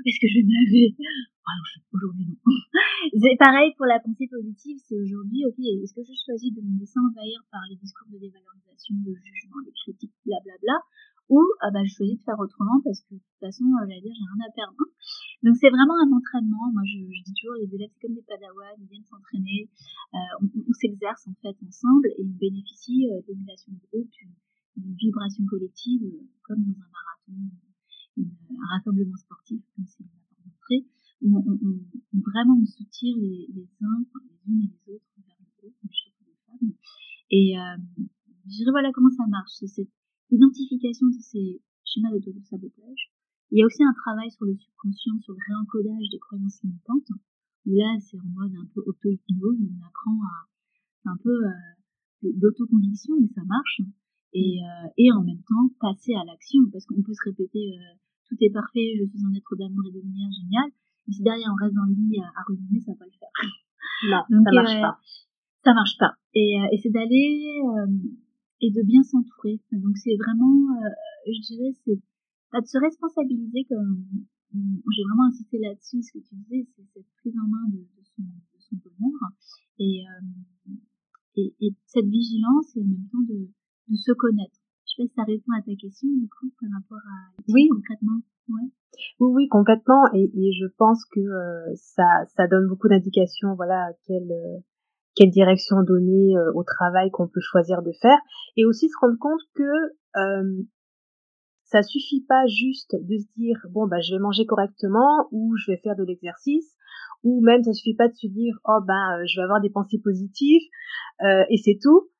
Est-ce 0.05 0.17
que 0.19 0.27
je 0.27 0.41
vais 0.41 0.47
me 0.49 0.53
laver? 0.57 0.89
Ah 1.45 1.53
Aujourd'hui, 1.93 2.25
non. 2.25 2.37
c'est 3.21 3.37
pareil 3.37 3.73
pour 3.77 3.85
la 3.85 3.99
pensée 3.99 4.25
positive, 4.25 4.77
c'est 4.81 4.97
aujourd'hui, 4.97 5.45
ok, 5.45 5.59
est-ce 5.59 5.93
que 5.93 6.01
je 6.01 6.17
choisis 6.17 6.49
de 6.49 6.61
me 6.61 6.79
laisser 6.79 6.97
envahir 6.97 7.45
par 7.51 7.61
les 7.69 7.77
discours 7.77 8.09
de 8.09 8.17
dévalorisation, 8.17 8.95
de 9.05 9.13
jugement, 9.13 9.61
les 9.65 9.71
critiques, 9.71 10.17
blablabla, 10.25 10.81
ah 11.61 11.71
bah, 11.71 11.83
je 11.83 11.93
choisis 11.93 12.17
de 12.17 12.23
faire 12.23 12.39
autrement 12.39 12.81
parce 12.83 13.01
que 13.01 13.15
de 13.15 13.19
toute 13.19 13.39
façon, 13.39 13.65
euh, 13.65 13.85
j'allais 13.87 14.01
dire, 14.01 14.13
j'ai 14.13 14.27
rien 14.27 14.43
à 14.45 14.51
perdre. 14.51 14.77
Donc 15.43 15.55
c'est 15.59 15.69
vraiment 15.69 15.97
un 15.99 16.11
entraînement. 16.11 16.71
Moi, 16.71 16.83
je, 16.85 17.03
dis 17.03 17.33
toujours, 17.35 17.57
les 17.59 17.69
élèves, 17.73 17.91
c'est 17.93 18.07
comme 18.07 18.15
des 18.15 18.25
padawans, 18.27 18.79
ils 18.79 18.87
viennent 18.87 19.07
s'entraîner, 19.07 19.69
euh, 20.13 20.47
on, 20.47 20.73
s'exerce 20.73 21.27
en 21.27 21.35
fait 21.41 21.55
ensemble 21.67 22.07
et 22.17 22.23
on 22.23 22.33
bénéficie 22.39 23.09
euh, 23.11 23.21
d'émulation 23.27 23.73
de 23.73 23.81
groupe, 23.91 24.11
d'une 24.77 24.95
vibration 24.95 25.45
collective, 25.45 26.03
euh, 26.03 26.27
comme 26.43 26.63
dans 26.63 26.79
un 26.79 26.91
marathon 26.91 27.37
un 28.15 28.67
rassemblement 28.77 29.17
sportif, 29.17 29.61
comme 29.75 29.85
c'est 29.87 30.05
montré, 30.45 30.85
où 31.21 31.35
on, 31.35 31.41
on, 31.41 31.79
on, 32.13 32.19
vraiment 32.21 32.61
on 32.61 32.65
soutient 32.65 33.17
les, 33.17 33.49
uns, 33.81 34.05
les 34.21 34.53
unes 34.53 34.61
et 34.61 34.69
les 34.69 34.93
autres 34.93 35.03
les 35.63 35.71
femmes. 36.45 36.73
Et 37.31 37.57
euh, 37.57 37.77
je 38.45 38.57
dirais 38.57 38.71
voilà 38.71 38.91
comment 38.93 39.09
ça 39.09 39.25
marche, 39.27 39.51
c'est 39.59 39.67
cette 39.67 39.89
identification 40.31 41.07
de 41.07 41.19
ces 41.19 41.61
schémas 41.85 42.11
d'auto-sabotage. 42.11 43.11
Il 43.51 43.59
y 43.59 43.63
a 43.63 43.65
aussi 43.65 43.83
un 43.83 43.93
travail 43.93 44.31
sur 44.31 44.45
le 44.45 44.55
subconscient, 44.55 45.19
sur 45.21 45.33
le 45.33 45.39
réencodage 45.47 46.09
des 46.09 46.19
croyances 46.19 46.61
limitantes, 46.63 47.09
où 47.65 47.75
là 47.75 47.97
c'est 47.99 48.17
en 48.17 48.29
mode 48.33 48.55
un 48.55 48.67
peu 48.73 48.81
auto-hypnose, 48.85 49.59
on 49.61 49.85
apprend 49.85 50.17
à 50.25 51.11
un 51.11 51.17
peu 51.17 51.29
euh, 51.29 52.31
d'autoconviction, 52.39 53.15
mais 53.19 53.27
ça 53.35 53.43
marche 53.43 53.81
et, 54.33 54.57
euh, 54.63 54.87
et 54.97 55.11
en 55.11 55.23
même 55.23 55.43
temps 55.43 55.69
passer 55.79 56.15
à 56.15 56.23
l'action 56.25 56.61
parce 56.71 56.85
qu'on 56.85 57.03
peut 57.03 57.13
se 57.13 57.29
répéter 57.29 57.77
euh, 57.77 57.93
tout 58.29 58.37
est 58.41 58.49
parfait, 58.49 58.97
je 58.97 59.05
suis 59.05 59.21
un 59.25 59.33
être 59.35 59.55
d'amour 59.55 59.85
et 59.85 59.91
de 59.91 59.99
lumière 60.01 60.31
génial, 60.31 60.71
mais 61.07 61.13
si 61.13 61.21
derrière 61.21 61.51
on 61.51 61.59
reste 61.61 61.75
dans 61.75 61.85
le 61.85 61.93
lit 61.93 62.17
à, 62.19 62.27
à 62.27 62.41
ruminer, 62.47 62.79
ça 62.81 62.93
va 62.93 62.99
pas 62.99 63.05
le 63.05 63.17
faire. 63.19 63.35
Non, 64.09 64.23
Donc, 64.31 64.47
ça 64.47 64.53
marche 64.53 64.75
euh, 64.75 64.81
pas. 64.81 64.97
Ça 65.63 65.73
marche 65.73 65.97
pas. 65.99 66.13
Et, 66.33 66.57
et 66.71 66.77
c'est 66.81 66.89
d'aller 66.89 67.61
et 68.63 68.71
de 68.71 68.81
bien 68.81 69.03
s'entourer. 69.03 69.59
Donc 69.71 69.97
c'est 69.97 70.15
vraiment, 70.15 70.71
je 71.27 71.39
dirais, 71.51 71.71
c'est 71.83 71.99
de 71.99 72.65
se 72.65 72.79
responsabiliser 72.79 73.65
comme 73.67 74.05
j'ai 74.53 75.03
vraiment 75.03 75.27
insisté 75.27 75.59
là-dessus, 75.59 76.01
ce 76.01 76.13
que 76.13 76.23
tu 76.23 76.35
disais, 76.35 76.67
c'est 76.75 76.85
cette 76.93 77.09
prise 77.17 77.33
en 77.35 77.47
main 77.49 77.67
de, 77.73 77.79
de, 77.79 78.03
son, 78.15 78.21
de 78.23 78.59
son, 78.59 78.75
bonheur 78.77 79.19
et, 79.79 80.05
et, 81.35 81.55
et 81.59 81.75
cette 81.87 82.05
vigilance 82.05 82.75
et 82.77 82.81
en 82.81 82.85
même 82.85 83.09
temps 83.11 83.25
de, 83.27 83.49
de 83.89 83.95
se 83.95 84.11
connaître. 84.13 84.55
Je 84.85 84.95
sais 84.95 85.03
pas 85.03 85.07
si 85.07 85.15
ça 85.15 85.23
répond 85.23 85.51
à 85.57 85.61
ta 85.61 85.75
question 85.75 86.07
du 86.07 86.29
coup 86.29 86.53
par 86.61 86.69
rapport 86.69 87.01
à 87.01 87.33
oui. 87.49 87.67
concrètement. 87.69 88.21
Ouais. 88.49 88.69
Oui, 89.19 89.31
oui, 89.33 89.47
complètement. 89.47 90.03
Et, 90.13 90.29
et 90.35 90.51
je 90.53 90.67
pense 90.77 91.03
que 91.05 91.19
euh, 91.19 91.73
ça, 91.75 92.05
ça 92.35 92.47
donne 92.47 92.67
beaucoup 92.67 92.87
d'indications. 92.87 93.55
Voilà, 93.55 93.89
quelle 94.05 94.31
euh, 94.31 94.59
quelle 95.15 95.29
direction 95.29 95.83
donner 95.83 96.37
euh, 96.37 96.51
au 96.55 96.63
travail 96.63 97.11
qu'on 97.11 97.27
peut 97.27 97.41
choisir 97.41 97.81
de 97.81 97.91
faire, 98.01 98.17
et 98.57 98.65
aussi 98.65 98.89
se 98.89 98.95
rendre 99.01 99.17
compte 99.19 99.41
que 99.55 99.63
euh, 100.17 100.63
ça 101.65 101.81
suffit 101.81 102.23
pas 102.27 102.45
juste 102.47 102.95
de 102.95 103.17
se 103.17 103.25
dire 103.35 103.57
bon 103.71 103.87
bah 103.87 103.99
je 103.99 104.13
vais 104.13 104.19
manger 104.19 104.45
correctement 104.45 105.27
ou 105.31 105.55
je 105.57 105.71
vais 105.71 105.77
faire 105.77 105.95
de 105.95 106.03
l'exercice 106.03 106.75
ou 107.23 107.41
même 107.41 107.63
ça 107.63 107.73
suffit 107.73 107.95
pas 107.95 108.07
de 108.07 108.13
se 108.13 108.27
dire 108.27 108.59
oh 108.65 108.79
ben 108.85 109.25
je 109.25 109.39
vais 109.39 109.43
avoir 109.43 109.59
des 109.59 109.71
pensées 109.71 109.99
positives 110.03 110.61
et 111.49 111.57
c'est 111.57 111.79
tout 111.81 112.11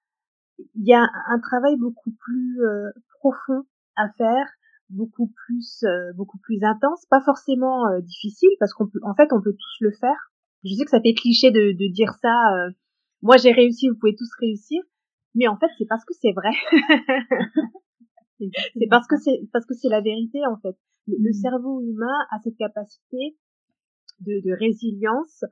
il 0.75 0.85
y 0.87 0.93
a 0.93 1.01
un 1.01 1.39
travail 1.39 1.75
beaucoup 1.77 2.11
plus 2.11 2.61
euh, 2.63 2.89
profond 3.19 3.63
à 3.95 4.09
faire, 4.17 4.45
beaucoup 4.89 5.31
plus 5.45 5.83
euh, 5.83 6.13
beaucoup 6.15 6.37
plus 6.39 6.63
intense, 6.63 7.05
pas 7.09 7.21
forcément 7.21 7.87
euh, 7.87 8.01
difficile 8.01 8.49
parce 8.59 8.73
qu'on 8.73 8.87
peut 8.87 8.99
en 9.03 9.15
fait 9.15 9.31
on 9.31 9.41
peut 9.41 9.53
tous 9.53 9.77
le 9.81 9.91
faire. 9.91 10.31
Je 10.63 10.73
sais 10.73 10.85
que 10.85 10.91
ça 10.91 11.01
fait 11.01 11.13
cliché 11.13 11.51
de, 11.51 11.73
de 11.73 11.91
dire 11.91 12.13
ça. 12.21 12.69
Moi 13.23 13.37
j'ai 13.37 13.51
réussi, 13.51 13.89
vous 13.89 13.95
pouvez 13.95 14.15
tous 14.15 14.29
réussir, 14.39 14.83
mais 15.33 15.47
en 15.47 15.57
fait 15.57 15.69
c'est 15.77 15.87
parce 15.87 16.05
que 16.05 16.13
c'est 16.13 16.33
vrai. 16.33 16.51
c'est 18.75 18.87
parce 18.89 19.07
que 19.07 19.15
c'est 19.17 19.49
parce 19.51 19.65
que 19.65 19.73
c'est 19.73 19.89
la 19.89 20.01
vérité 20.01 20.39
en 20.45 20.57
fait. 20.57 20.77
Le, 21.07 21.29
mmh. 21.29 21.33
cerveau 21.33 21.81
humain 21.81 22.15
a 22.31 22.39
cette 22.43 22.57
capacité 22.57 23.35
de, 24.19 24.39
de 24.45 24.53
résilience 24.53 25.43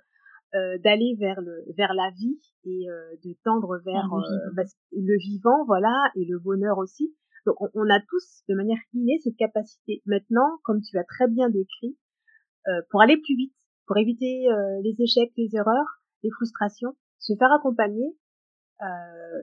euh, 0.53 0.77
d'aller 0.79 1.15
vers 1.17 1.39
le 1.39 1.63
vers 1.77 1.93
la 1.93 2.09
vie 2.11 2.37
et 2.65 2.89
euh, 2.89 3.15
de 3.23 3.37
tendre 3.45 3.79
vers 3.85 4.05
le, 4.05 4.19
euh, 4.19 4.49
vivant. 4.49 4.73
le, 4.91 5.17
vivant. 5.17 5.65
voilà, 5.65 6.11
et 6.17 6.25
le 6.25 6.39
bonheur 6.39 6.77
aussi. 6.77 7.15
Donc 7.45 7.55
on, 7.73 7.89
a 7.89 8.01
tous 8.01 8.43
de 8.49 8.55
manière 8.55 8.77
innée 8.93 9.17
cette 9.23 9.37
capacité. 9.37 10.01
Maintenant, 10.05 10.59
comme 10.63 10.81
tu 10.81 10.97
as 10.97 11.05
très 11.05 11.29
bien 11.29 11.49
décrit, 11.49 11.97
pour 12.91 13.01
aller 13.01 13.17
plus 13.17 13.35
vite, 13.35 13.55
pour 13.87 13.97
éviter 13.97 14.45
les 14.83 15.01
échecs, 15.01 15.31
les 15.37 15.55
erreurs, 15.55 16.03
les 16.21 16.29
frustrations, 16.29 16.95
se 17.21 17.33
faire 17.37 17.51
accompagner, 17.51 18.17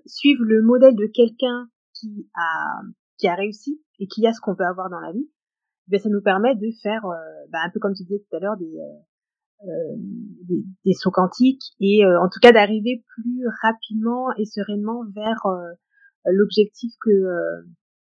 suivre 0.05 0.45
le 0.45 0.63
modèle 0.63 0.95
de 0.97 1.07
quelqu'un 1.07 1.71
qui 1.95 2.29
a 2.35 2.81
qui 3.17 3.27
a 3.29 3.35
réussi 3.35 3.83
et 3.99 4.07
qui 4.07 4.27
a 4.27 4.33
ce 4.33 4.41
qu'on 4.41 4.55
peut 4.55 4.67
avoir 4.67 4.91
dans 4.91 5.01
la 5.01 5.13
vie, 5.13 5.29
ben 5.89 5.99
ça 5.99 6.09
nous 6.09 6.23
permet 6.23 6.55
de 6.55 6.69
faire, 6.83 7.03
ben, 7.51 7.61
un 7.65 7.71
peu 7.71 7.81
comme 7.81 7.95
tu 7.95 8.03
disais 8.05 8.19
tout 8.19 8.37
à 8.37 8.41
l'heure, 8.41 8.57
des 8.57 8.79
euh, 9.65 9.97
des, 10.45 10.65
des, 10.85 10.93
sauts 10.93 11.11
quantiques 11.11 11.75
et 11.81 12.05
euh, 12.05 12.21
en 12.21 12.29
tout 12.29 12.39
cas 12.41 12.53
d'arriver 12.53 13.03
plus 13.09 13.45
rapidement 13.61 14.29
et 14.37 14.45
sereinement 14.45 15.03
vers 15.17 15.47
euh, 15.47 15.73
l'objectif 16.27 16.93
que 17.01 17.11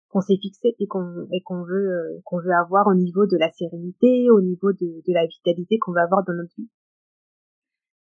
qu'on 0.09 0.19
s'est 0.19 0.35
fixé 0.41 0.75
et 0.77 0.87
qu'on 0.87 1.25
et 1.31 1.41
qu'on 1.43 1.63
veut 1.63 2.19
qu'on 2.25 2.41
veut 2.41 2.51
avoir 2.51 2.87
au 2.87 2.95
niveau 2.95 3.25
de 3.27 3.37
la 3.37 3.49
sérénité, 3.53 4.29
au 4.29 4.41
niveau 4.41 4.73
de, 4.73 5.01
de 5.07 5.13
la 5.13 5.25
vitalité 5.25 5.79
qu'on 5.79 5.93
veut 5.93 6.01
avoir 6.01 6.25
dans 6.25 6.33
notre 6.33 6.53
vie. 6.57 6.67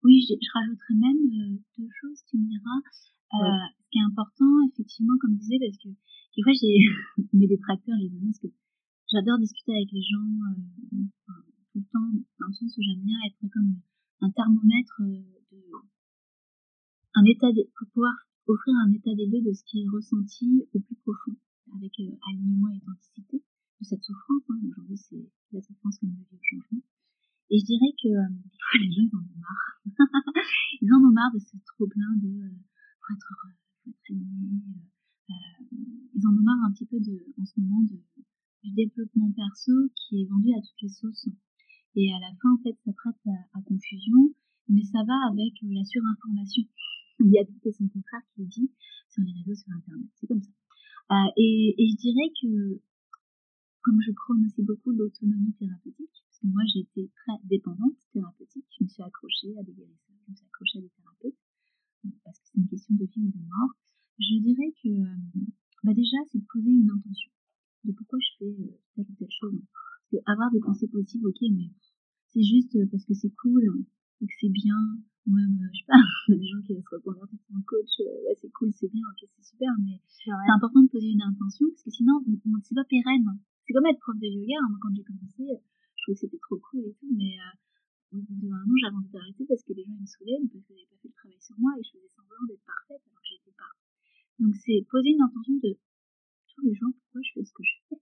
Oui, 0.04 0.18
je, 0.26 0.34
je 0.34 0.50
rajouterais 0.54 0.98
même 0.98 1.20
deux 1.78 1.88
choses, 2.00 2.22
tu 2.28 2.36
me 2.38 2.46
diras. 2.48 2.80
Euh, 3.32 3.64
Ce 3.80 3.88
qui 3.90 3.98
est 3.98 4.04
important, 4.04 4.52
effectivement, 4.68 5.16
comme 5.20 5.38
tu 5.38 5.46
disais, 5.46 5.58
parce 5.58 5.78
que 5.78 5.88
des 5.88 6.42
fois 6.42 6.52
j'ai 6.52 6.76
mes 7.32 7.48
détracteurs, 7.48 7.96
les 7.96 8.10
parce 8.10 8.38
que 8.40 8.48
j'adore 9.12 9.38
discuter 9.38 9.72
avec 9.72 9.92
les 9.92 10.02
gens, 10.02 10.28
euh, 10.52 11.06
tout 11.72 11.80
le 11.80 11.88
temps, 11.92 12.10
dans 12.40 12.48
le 12.48 12.52
sens 12.52 12.76
où 12.76 12.82
j'aime 12.82 13.04
bien 13.04 13.16
être 13.26 13.40
comme 13.52 13.80
un 14.20 14.30
thermomètre 14.30 15.00
euh, 15.00 15.24
de 15.52 15.58
un 17.14 17.24
état 17.24 17.48
pour 17.76 17.88
pouvoir 17.92 18.14
offrir 18.46 18.74
un 18.86 18.92
état 18.92 19.14
des 19.14 19.26
lieux 19.26 19.42
de 19.42 19.52
ce 19.52 19.64
qui 19.64 19.82
est 19.82 19.88
ressenti 19.88 20.64
au 20.72 20.80
plus 20.80 20.96
profond, 20.96 21.36
avec 21.76 21.92
euh, 22.00 22.16
alignement 22.28 22.68
et 22.72 22.80
authenticité 22.82 23.36
de 23.38 23.84
cette 23.84 24.02
souffrance. 24.02 24.42
Hein. 24.48 24.60
Aujourd'hui, 24.70 24.96
c'est 24.96 25.28
la 25.52 25.60
souffrance 25.60 25.98
comme 25.98 26.10
le 26.10 26.38
changement. 26.40 26.82
Et 27.52 27.60
je 27.60 27.68
dirais 27.68 27.92
que 28.00 28.08
euh, 28.08 28.32
les 28.80 28.90
gens, 28.96 29.04
ils 29.04 29.12
en 29.12 29.20
ont 29.20 29.36
marre. 29.36 29.68
ils 30.80 30.88
en 30.88 31.04
ont 31.04 31.12
marre 31.12 31.32
de 31.36 31.38
ce 31.38 31.52
trop 31.76 31.84
plein 31.84 32.16
de 32.16 32.32
euh, 32.32 32.56
faut 33.04 33.12
être 33.12 33.28
heureux, 33.28 33.52
faut 33.84 33.90
être 33.92 34.08
aligné. 34.08 34.56
Euh, 35.28 35.68
ils 36.16 36.26
en 36.26 36.32
ont 36.32 36.40
marre 36.40 36.64
un 36.64 36.72
petit 36.72 36.88
peu 36.88 36.96
de, 36.96 37.12
en 37.36 37.44
ce 37.44 37.60
moment 37.60 37.84
du 37.84 38.00
développement 38.72 39.30
perso 39.36 39.72
qui 39.94 40.22
est 40.22 40.24
vendu 40.32 40.48
à 40.56 40.64
toutes 40.64 40.80
les 40.80 40.88
sauces 40.88 41.28
Et 41.94 42.08
à 42.14 42.20
la 42.24 42.32
fin, 42.40 42.56
en 42.56 42.62
fait, 42.64 42.72
ça 42.86 42.92
prête 42.96 43.20
à, 43.52 43.60
confusion, 43.60 44.32
mais 44.72 44.84
ça 44.88 45.04
va 45.04 45.28
avec 45.28 45.52
la 45.60 45.84
surinformation. 45.84 46.64
Il 47.20 47.36
y 47.36 47.38
a 47.38 47.44
tout 47.44 47.60
son 47.68 47.86
contraire 47.88 48.24
qui 48.34 48.46
dit 48.46 48.72
sur 49.12 49.22
les 49.24 49.32
réseaux, 49.44 49.60
sur 49.60 49.76
Internet. 49.76 50.08
C'est 50.16 50.26
comme 50.26 50.40
ça. 50.40 50.52
Euh, 51.12 51.28
et, 51.36 51.74
et, 51.76 51.86
je 51.92 51.96
dirais 52.00 52.32
que, 52.40 52.80
comme 53.82 54.00
je 54.00 54.12
prône 54.12 54.46
aussi 54.46 54.62
beaucoup 54.62 54.92
l'autonomie 54.92 55.52
thérapeutique, 55.52 56.24
que 56.42 56.46
moi 56.50 56.62
j'ai 56.74 56.80
été 56.80 57.08
très 57.22 57.38
dépendante 57.44 57.94
thérapeutique, 58.12 58.66
je 58.78 58.84
me 58.84 58.88
suis 58.88 59.02
accrochée 59.02 59.54
à 59.58 59.62
des 59.62 59.72
guérisseurs, 59.72 60.18
je 60.26 60.30
me 60.32 60.36
suis 60.36 60.46
accrochée 60.46 60.78
à 60.78 60.82
des 60.82 60.90
thérapeutes, 60.90 61.38
parce 62.24 62.38
que 62.38 62.46
c'est 62.50 62.58
une 62.58 62.68
question 62.68 62.94
de 62.96 63.06
vie 63.06 63.22
ou 63.22 63.30
de 63.30 63.42
mort, 63.46 63.70
je 64.18 64.42
dirais 64.42 64.74
que 64.82 64.90
euh, 64.90 65.46
bah 65.84 65.94
déjà 65.94 66.18
c'est 66.26 66.38
de 66.38 66.46
poser 66.50 66.70
une 66.70 66.90
intention 66.90 67.30
de 67.84 67.92
pourquoi 67.92 68.18
je 68.18 68.30
fais 68.38 68.54
euh, 68.58 68.74
telle 68.94 69.06
ou 69.08 69.14
telle 69.14 69.30
chose. 69.30 69.54
Parce 69.54 70.08
que 70.10 70.30
avoir 70.30 70.50
des 70.50 70.60
pensées 70.60 70.88
positives, 70.88 71.24
ok, 71.24 71.40
mais 71.54 71.70
c'est 72.34 72.42
juste 72.42 72.74
parce 72.90 73.04
que 73.04 73.14
c'est 73.14 73.32
cool 73.38 73.62
et 74.20 74.26
que 74.26 74.34
c'est 74.40 74.50
bien, 74.50 74.78
ou 75.26 75.30
même, 75.30 75.58
je 75.72 75.78
sais 75.78 75.86
pas, 75.86 76.02
des 76.34 76.46
gens 76.46 76.62
qui 76.66 76.74
se 76.74 76.90
reconvertissent 76.90 77.50
en 77.54 77.62
coach, 77.62 77.94
ouais 78.02 78.34
c'est 78.40 78.50
cool, 78.50 78.72
c'est 78.74 78.90
bien, 78.90 79.06
ok 79.14 79.28
c'est 79.38 79.46
super, 79.46 79.70
mais 79.78 80.02
c'est 80.10 80.30
important 80.54 80.82
de 80.82 80.90
poser 80.90 81.06
une 81.06 81.22
intention 81.22 81.70
parce 81.70 81.82
que 81.82 81.90
sinon 81.90 82.18
c'est 82.62 82.74
pas 82.74 82.84
pérenne. 82.90 83.30
C'est 83.62 83.74
comme 83.74 83.86
être 83.86 84.00
prof 84.00 84.18
de 84.18 84.26
yoga, 84.26 84.58
hein. 84.58 84.66
moi 84.70 84.78
quand 84.82 84.90
j'ai 84.94 85.04
commencé, 85.04 85.62
trouvais 86.02 86.14
que 86.14 86.22
c'était 86.26 86.42
trop 86.42 86.58
cool 86.58 86.84
et 86.86 86.94
tout, 86.98 87.10
mais 87.14 87.38
au 88.12 88.20
bout 88.20 88.36
d'un 88.42 88.58
an, 88.58 88.76
j'avais 88.82 88.98
envie 88.98 89.14
d'arrêter 89.14 89.44
parce 89.48 89.62
que 89.62 89.72
les 89.72 89.84
gens 89.86 89.96
ils 89.96 90.02
me 90.02 90.10
saoulaient, 90.10 90.42
parce 90.50 90.66
que 90.66 90.74
j'avais 90.74 90.90
pas 90.90 90.98
fait 91.00 91.08
le 91.08 91.16
travail 91.16 91.40
sur 91.40 91.56
moi 91.58 91.72
et 91.78 91.82
je 91.82 91.90
faisais 91.96 92.12
semblant 92.12 92.44
d'être 92.48 92.66
parfaite 92.66 93.02
alors 93.06 93.22
que 93.22 93.30
j'étais 93.30 93.56
pas. 93.56 93.72
Donc 94.42 94.52
c'est 94.58 94.82
poser 94.90 95.14
une 95.14 95.22
intention 95.22 95.56
de 95.62 95.70
tous 96.52 96.62
les 96.66 96.74
jours 96.74 96.92
pourquoi 96.92 97.22
je 97.22 97.30
fais 97.38 97.44
ce 97.46 97.54
que 97.54 97.64
je 97.64 97.76
fais? 97.88 98.00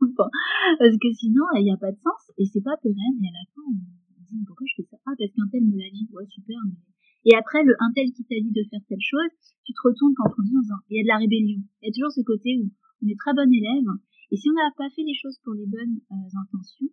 parce 0.78 0.96
que 0.96 1.10
sinon 1.12 1.44
il 1.58 1.64
n'y 1.68 1.74
a 1.74 1.78
pas 1.78 1.92
de 1.92 2.00
sens 2.00 2.32
et 2.38 2.46
c'est 2.46 2.62
pas 2.62 2.78
pérenne 2.82 3.18
et 3.22 3.28
à 3.28 3.34
la 3.34 3.46
fin 3.54 3.62
on 3.66 3.76
dit 3.76 4.44
pourquoi 4.46 4.66
je 4.66 4.82
fais 4.82 4.88
ça? 4.90 4.96
Ah 5.06 5.14
parce 5.18 5.32
qu'un 5.32 5.48
tel 5.52 5.64
me 5.64 5.76
l'a 5.76 5.90
dit, 5.92 6.08
ouais 6.12 6.26
super 6.26 6.58
mais 6.66 6.78
et 7.24 7.34
après, 7.34 7.64
le 7.64 7.74
un 7.80 7.92
tel 7.92 8.12
qui 8.12 8.24
t'a 8.24 8.40
dit 8.40 8.52
de 8.52 8.64
faire 8.70 8.80
telle 8.88 9.02
chose, 9.02 9.28
tu 9.64 9.72
te 9.72 9.80
retournes 9.82 10.14
quand 10.14 10.30
on 10.38 10.42
dit 10.42 10.56
en 10.56 10.62
disant, 10.62 10.80
il 10.88 10.96
y 10.96 11.00
a 11.00 11.02
de 11.02 11.08
la 11.08 11.18
rébellion. 11.18 11.60
Il 11.82 11.86
y 11.86 11.90
a 11.90 11.92
toujours 11.92 12.12
ce 12.12 12.22
côté 12.22 12.56
où 12.62 12.70
on 13.02 13.08
est 13.08 13.18
très 13.18 13.34
bon 13.34 13.50
élève, 13.50 13.90
et 14.30 14.36
si 14.36 14.48
on 14.48 14.54
n'a 14.54 14.70
pas 14.76 14.88
fait 14.94 15.02
les 15.02 15.14
choses 15.14 15.38
pour 15.42 15.54
les 15.54 15.66
bonnes 15.66 16.00
euh, 16.12 16.40
intentions, 16.40 16.88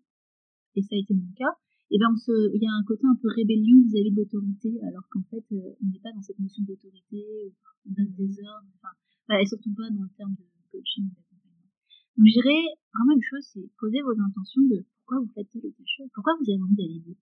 et 0.76 0.82
ça 0.82 0.96
a 0.96 1.00
été 1.00 1.14
mon 1.14 1.32
cas, 1.36 1.56
et 1.92 1.98
ben 2.00 2.10
on 2.12 2.18
se, 2.18 2.34
il 2.54 2.62
y 2.62 2.68
a 2.68 2.74
un 2.74 2.84
côté 2.84 3.06
un 3.06 3.16
peu 3.16 3.30
rébellion 3.30 3.78
vis-à-vis 3.86 4.12
de 4.12 4.18
l'autorité, 4.18 4.74
alors 4.84 5.06
qu'en 5.10 5.24
fait 5.30 5.46
euh, 5.54 5.78
on 5.82 5.86
n'est 5.88 6.02
pas 6.02 6.12
dans 6.14 6.22
cette 6.22 6.40
notion 6.40 6.64
d'autorité, 6.64 7.54
on 7.86 7.94
donne 7.94 8.14
des 8.18 8.42
ordres, 8.42 8.68
enfin, 8.82 9.40
et 9.40 9.46
surtout 9.46 9.74
pas 9.74 9.90
dans 9.90 10.04
le 10.04 10.14
terme 10.18 10.34
de 10.34 10.46
coaching 10.72 11.06
d'accompagnement. 11.14 11.70
Donc 12.18 12.26
je 12.26 12.34
dirais 12.34 12.64
vraiment 12.94 13.14
une 13.14 13.28
chose, 13.30 13.46
c'est 13.54 13.70
poser 13.78 14.02
vos 14.02 14.18
intentions 14.18 14.66
de 14.66 14.82
pourquoi 15.06 15.22
vous 15.22 15.32
faites 15.34 15.50
telle 15.54 15.70
ou 15.70 16.10
pourquoi 16.14 16.34
vous 16.42 16.50
avez 16.50 16.62
envie 16.62 16.76
d'aller 16.76 17.02
mieux, 17.06 17.18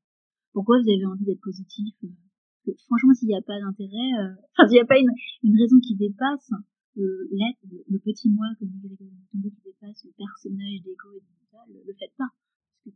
pourquoi 0.53 0.79
vous 0.79 0.89
avez 0.89 1.05
envie 1.05 1.25
d'être 1.25 1.43
positif. 1.43 1.93
Euh, 2.03 2.71
franchement, 2.87 3.13
s'il 3.13 3.27
n'y 3.27 3.35
a 3.35 3.43
pas 3.43 3.59
d'intérêt, 3.59 4.09
euh, 4.23 4.31
enfin 4.55 4.67
s'il 4.71 4.79
n'y 4.79 4.85
a 4.85 4.87
pas 4.87 4.99
une, 4.99 5.11
une 5.43 5.59
raison 5.59 5.75
qui 5.83 5.95
dépasse 5.95 6.49
le, 6.95 7.27
l'être, 7.31 7.59
le, 7.89 7.99
petit 7.99 8.29
moi 8.29 8.47
comme 8.59 8.69
dit 8.69 8.79
Grégory 8.79 9.11
qui 9.29 9.37
dépasse 9.65 10.05
le 10.05 10.11
personnage 10.15 10.79
d'ego 10.87 11.11
et 11.11 11.19
de 11.19 11.27
mental, 11.27 11.67
le, 11.73 11.93
faites 11.99 12.15
pas 12.17 12.31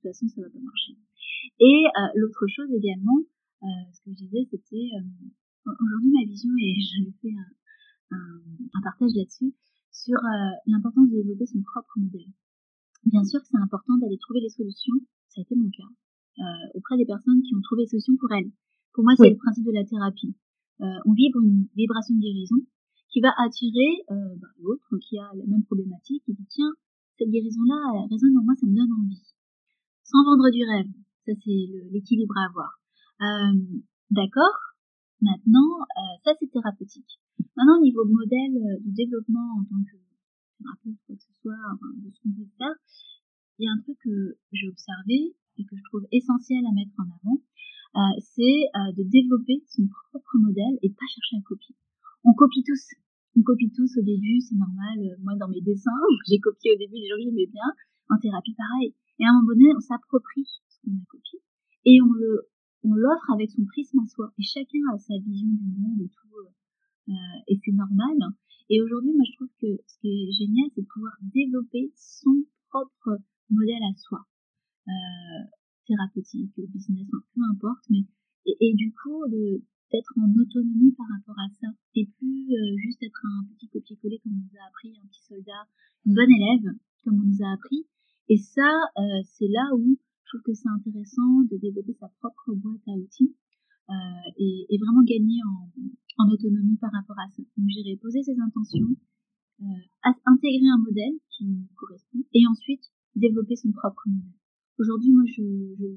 façon 0.08 0.28
ça 0.28 0.42
va 0.42 0.50
pas 0.50 0.60
marcher. 0.60 0.98
Et 1.60 1.84
euh, 1.86 2.08
l'autre 2.16 2.46
chose 2.48 2.70
également, 2.72 3.18
euh, 3.64 3.68
ce 3.94 4.02
que 4.02 4.12
je 4.12 4.26
disais, 4.26 4.48
c'était 4.52 4.90
euh, 4.94 5.72
aujourd'hui 5.82 6.12
ma 6.12 6.26
vision 6.26 6.52
et 6.60 6.76
je 6.80 7.10
fais 7.22 7.34
un, 7.34 8.18
un, 8.18 8.42
un 8.74 8.82
partage 8.84 9.12
là-dessus 9.16 9.54
sur 9.92 10.18
l'importance 10.68 11.10
de 11.10 11.16
développer 11.16 11.48
son 11.48 11.60
propre 11.64 11.98
modèle. 11.98 12.30
Bien 13.06 13.24
sûr 13.24 13.42
que 13.42 13.48
c'est 13.50 13.58
important 13.58 13.98
d'aller 13.98 14.20
trouver 14.20 14.42
les 14.42 14.50
solutions, 14.50 14.94
ça 15.28 15.42
a 15.42 15.42
été 15.42 15.56
mon 15.56 15.72
cas, 15.72 15.90
auprès 16.76 16.98
des 16.98 17.06
personnes 17.06 17.42
qui 17.42 17.56
ont 17.56 17.62
trouvé 17.62 17.82
les 17.82 17.88
solutions 17.88 18.16
pour 18.18 18.32
elles. 18.32 18.52
Pour 18.94 19.04
moi, 19.04 19.16
c'est 19.18 19.32
le 19.32 19.38
principe 19.38 19.66
de 19.66 19.74
la 19.74 19.84
thérapie. 19.84 20.36
on 20.80 21.14
vibre 21.14 21.42
une 21.42 21.68
vibration 21.76 22.14
de 22.14 22.22
guérison 22.22 22.62
qui 23.10 23.22
va 23.22 23.34
attirer 23.44 24.06
bah, 24.08 24.54
l'autre 24.62 24.86
qui 25.02 25.18
a 25.18 25.32
la 25.34 25.46
même 25.48 25.64
problématique 25.64 26.22
et 26.28 26.34
dit 26.34 26.48
tiens, 26.48 26.72
cette 27.18 27.30
guérison-là, 27.30 28.06
elle 28.06 28.12
résonne 28.12 28.38
en 28.38 28.44
moi, 28.44 28.54
ça 28.54 28.68
me 28.68 28.76
donne 28.76 28.94
envie 28.94 29.37
sans 30.08 30.24
vendre 30.24 30.48
du 30.50 30.64
rêve. 30.64 30.88
Ça, 31.28 31.36
c'est 31.44 31.62
l'équilibre 31.92 32.36
à 32.40 32.48
avoir. 32.48 32.72
Euh, 33.20 33.84
D'accord 34.10 34.56
Maintenant, 35.20 35.84
euh, 35.84 36.16
ça, 36.24 36.32
c'est 36.40 36.48
thérapeutique. 36.48 37.20
Maintenant, 37.58 37.80
au 37.80 37.84
niveau 37.84 38.06
modèle 38.06 38.56
euh, 38.56 38.80
de 38.88 38.92
développement 38.96 39.60
en 39.60 39.64
tant 39.68 39.84
que 39.84 40.00
thérapeute, 40.64 40.96
quoi 41.06 41.16
que 41.16 41.24
ce 41.28 41.34
soit, 41.42 41.66
de 42.00 42.08
ce 42.08 42.18
qu'on 42.24 42.32
peut 42.32 42.48
faire, 42.58 42.78
il 43.60 43.66
y 43.66 43.68
a 43.68 43.74
un 43.74 43.82
truc 43.84 43.98
que 44.00 44.38
j'ai 44.54 44.70
observé 44.70 45.36
et 45.58 45.66
que 45.66 45.76
je 45.76 45.84
trouve 45.90 46.08
essentiel 46.12 46.64
à 46.64 46.72
mettre 46.72 46.94
en 47.02 47.10
avant, 47.10 47.42
c'est 48.22 48.70
de 48.94 49.02
développer 49.10 49.66
son 49.66 49.90
propre 49.90 50.38
modèle 50.38 50.78
et 50.84 50.90
pas 50.90 51.10
chercher 51.10 51.38
à 51.38 51.42
copier. 51.42 51.74
On 52.24 52.34
copie 52.34 52.62
tous. 52.62 52.94
On 53.36 53.42
copie 53.42 53.72
tous 53.74 53.90
au 53.98 54.04
début, 54.04 54.40
c'est 54.42 54.56
normal. 54.56 55.18
Moi, 55.26 55.34
dans 55.40 55.50
mes 55.50 55.62
dessins, 55.62 55.90
j'ai 56.30 56.38
copié 56.38 56.74
au 56.74 56.78
début 56.78 57.02
les 57.02 57.10
gens 57.10 57.18
que 57.18 57.26
j'aimais 57.26 57.50
bien. 57.50 57.66
En 58.14 58.20
thérapie, 58.22 58.54
pareil. 58.54 58.94
Et 59.20 59.26
à 59.26 59.30
un 59.30 59.34
moment 59.34 59.54
donné, 59.54 59.74
on 59.76 59.80
s'approprie 59.80 60.46
ce 60.46 60.78
qu'on 60.84 60.96
a 60.96 61.06
copié 61.10 61.40
et 61.86 62.02
on 62.02 62.12
le, 62.12 62.50
on 62.84 62.94
l'offre 62.94 63.32
avec 63.32 63.50
son 63.52 63.66
prisme 63.66 64.00
à 64.00 64.08
soi. 64.08 64.34
Et 64.38 64.44
chacun 64.44 64.80
a 64.94 64.98
sa 64.98 65.18
vision 65.18 65.48
du 65.48 65.72
monde 65.80 66.02
et 66.02 66.10
tout. 66.10 66.28
Euh, 67.10 67.14
et 67.48 67.60
c'est 67.64 67.72
normal. 67.72 68.18
Et 68.70 68.82
aujourd'hui, 68.82 69.14
moi, 69.14 69.24
je 69.26 69.36
trouve 69.36 69.54
que 69.62 69.82
ce 69.88 70.00
qui 70.00 70.08
est 70.08 70.32
génial, 70.32 70.70
c'est 70.76 70.82
de 70.82 70.88
pouvoir 70.88 71.14
développer 71.22 71.92
son 71.96 72.44
propre 72.70 73.18
modèle 73.50 73.84
à 73.84 73.96
soi. 73.96 74.28
Euh, 74.88 75.44
thérapeutique, 75.88 76.52
business, 76.74 77.08
peu 77.10 77.42
importe, 77.50 77.84
mais 77.90 78.04
et, 78.46 78.56
et 78.60 78.74
du 78.76 78.94
coup 78.94 79.24
de 79.28 79.64
d'être 79.92 80.14
en 80.18 80.28
autonomie 80.36 80.92
par 80.98 81.08
rapport 81.08 81.40
à 81.40 81.48
ça 81.62 81.68
et 81.96 82.06
plus 82.20 82.52
euh, 82.52 82.76
juste 82.78 83.02
être 83.04 83.24
un 83.24 83.48
petit 83.56 83.70
copier-coller 83.70 84.20
comme 84.20 84.34
on 84.34 84.44
nous 84.44 84.60
a 84.60 84.68
appris, 84.68 84.92
un 84.92 85.08
petit 85.08 85.24
soldat, 85.24 85.64
une 86.06 86.14
bonne 86.14 86.32
élève 86.32 86.76
comme 87.04 87.24
on 87.24 87.28
nous 87.28 87.42
a 87.42 87.54
appris, 87.54 87.88
et 88.30 88.38
ça, 88.38 88.70
euh, 88.98 89.22
c'est 89.24 89.48
là 89.48 89.72
où 89.76 89.98
je 90.24 90.30
trouve 90.30 90.44
que 90.44 90.54
c'est 90.54 90.68
intéressant 90.68 91.48
de 91.50 91.56
développer 91.58 91.94
sa 91.94 92.10
propre 92.20 92.54
boîte 92.56 92.84
à 92.88 92.92
outils 92.92 93.34
euh, 93.90 94.28
et, 94.38 94.68
et, 94.70 94.78
vraiment 94.78 95.04
gagner 95.04 95.40
en, 95.48 95.72
en, 96.24 96.30
autonomie 96.30 96.76
par 96.76 96.92
rapport 96.92 97.18
à 97.20 97.30
ça. 97.32 97.42
Donc 97.56 97.68
j'irai 97.70 97.96
poser 97.96 98.22
ses 98.24 98.36
intentions, 98.36 98.92
euh, 99.62 99.82
intégrer 100.04 100.68
un 100.68 100.84
modèle 100.84 101.16
qui 101.32 101.48
correspond 101.76 102.20
et 102.34 102.44
ensuite 102.52 102.84
développer 103.16 103.56
son 103.56 103.72
propre 103.72 104.04
modèle. 104.08 104.36
Aujourd'hui, 104.78 105.12
moi, 105.14 105.24
je, 105.26 105.42
je 105.80 105.88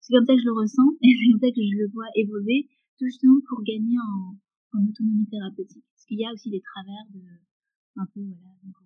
c'est 0.00 0.14
comme 0.14 0.24
ça 0.24 0.34
que 0.34 0.40
je 0.40 0.46
le 0.46 0.56
ressens 0.56 0.96
et 1.02 1.12
c'est 1.12 1.30
comme 1.30 1.40
ça 1.44 1.52
que 1.52 1.62
je 1.62 1.76
le 1.76 1.88
vois 1.92 2.08
évoluer, 2.16 2.68
tout 2.98 3.04
justement 3.04 3.36
pour 3.48 3.62
gagner 3.62 4.00
en, 4.00 4.78
en 4.78 4.88
autonomie 4.88 5.28
thérapeutique. 5.28 5.84
Parce 5.92 6.06
qu'il 6.06 6.18
y 6.18 6.24
a 6.24 6.32
aussi 6.32 6.48
des 6.48 6.62
travers 6.62 7.04
de 7.12 7.20
un 7.96 8.06
peu 8.14 8.20
voilà 8.24 8.81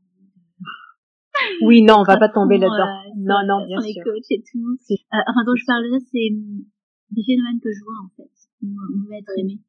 oui, 1.63 1.83
non, 1.83 2.01
on 2.01 2.03
va 2.03 2.17
pas 2.17 2.29
tomber 2.29 2.59
là-dedans. 2.59 3.13
non, 3.17 3.41
non, 3.47 3.67
bien 3.67 3.81
sûr. 3.81 3.89
les 3.89 4.03
coachs 4.03 4.31
et 4.31 4.43
tout. 4.43 4.77
Euh, 4.91 4.97
enfin, 5.11 5.43
quand 5.45 5.57
je 5.57 5.67
parle 5.67 5.85
ça, 5.93 5.99
c'est 6.13 6.31
des 7.11 7.23
phénomènes 7.23 7.61
que 7.61 7.73
je 7.73 7.83
vois, 7.85 8.01
en 8.05 8.11
fait. 8.17 8.31
on 8.63 9.03
veut 9.07 9.19
être 9.19 9.33
aimé. 9.39 9.61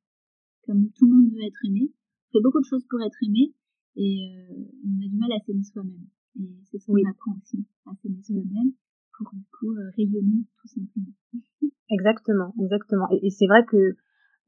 Comme 0.65 0.89
tout 0.97 1.07
le 1.07 1.13
monde 1.15 1.31
veut 1.33 1.45
être 1.45 1.65
aimé. 1.65 1.91
On 1.91 2.37
fait 2.37 2.43
beaucoup 2.43 2.59
de 2.59 2.65
choses 2.65 2.85
pour 2.89 3.01
être 3.01 3.17
aimé. 3.23 3.53
Et 3.95 4.29
euh, 4.29 4.65
on 4.85 5.05
a 5.05 5.09
du 5.09 5.17
mal 5.17 5.31
à 5.31 5.39
s'aimer 5.45 5.63
soi-même. 5.63 6.07
Et 6.39 6.49
c'est 6.69 6.77
ce 6.77 6.85
qu'on 6.85 7.09
apprend 7.09 7.33
aussi, 7.41 7.65
à 7.85 7.91
s'aimer 8.01 8.21
soi-même 8.21 8.73
pour 9.17 9.33
du 9.33 9.43
coup 9.59 9.73
euh, 9.73 9.89
rayonner 9.97 10.45
tout 10.61 10.67
simplement. 10.67 11.13
Exactement, 11.89 12.53
exactement. 12.59 13.07
Et, 13.11 13.27
et 13.27 13.29
c'est 13.29 13.47
vrai 13.47 13.63
que 13.65 13.77
euh, 13.77 13.95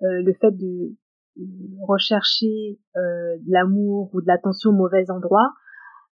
le 0.02 0.34
fait 0.34 0.52
de 0.52 0.94
rechercher 1.88 2.80
euh, 2.98 3.38
de 3.38 3.52
l'amour 3.52 4.10
ou 4.14 4.22
de 4.22 4.28
l'attention 4.28 4.72
au 4.72 4.74
mauvais 4.74 5.10
endroit, 5.10 5.54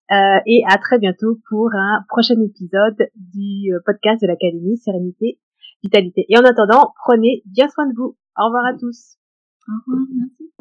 et 0.09 0.63
à 0.67 0.77
très 0.77 0.97
bientôt 0.97 1.37
pour 1.49 1.69
un 1.73 2.03
prochain 2.07 2.41
épisode 2.41 3.09
du 3.15 3.71
podcast 3.85 4.21
de 4.21 4.27
l'Académie 4.27 4.77
Sérénité 4.77 5.39
Vitalité. 5.83 6.25
Et 6.29 6.37
en 6.37 6.43
attendant, 6.43 6.93
prenez 7.03 7.43
bien 7.45 7.67
soin 7.67 7.85
de 7.87 7.93
vous. 7.95 8.15
Au 8.37 8.45
revoir 8.45 8.65
à 8.65 8.73
tous. 8.77 9.17
Au 9.67 9.73
revoir, 9.85 10.07
merci. 10.15 10.51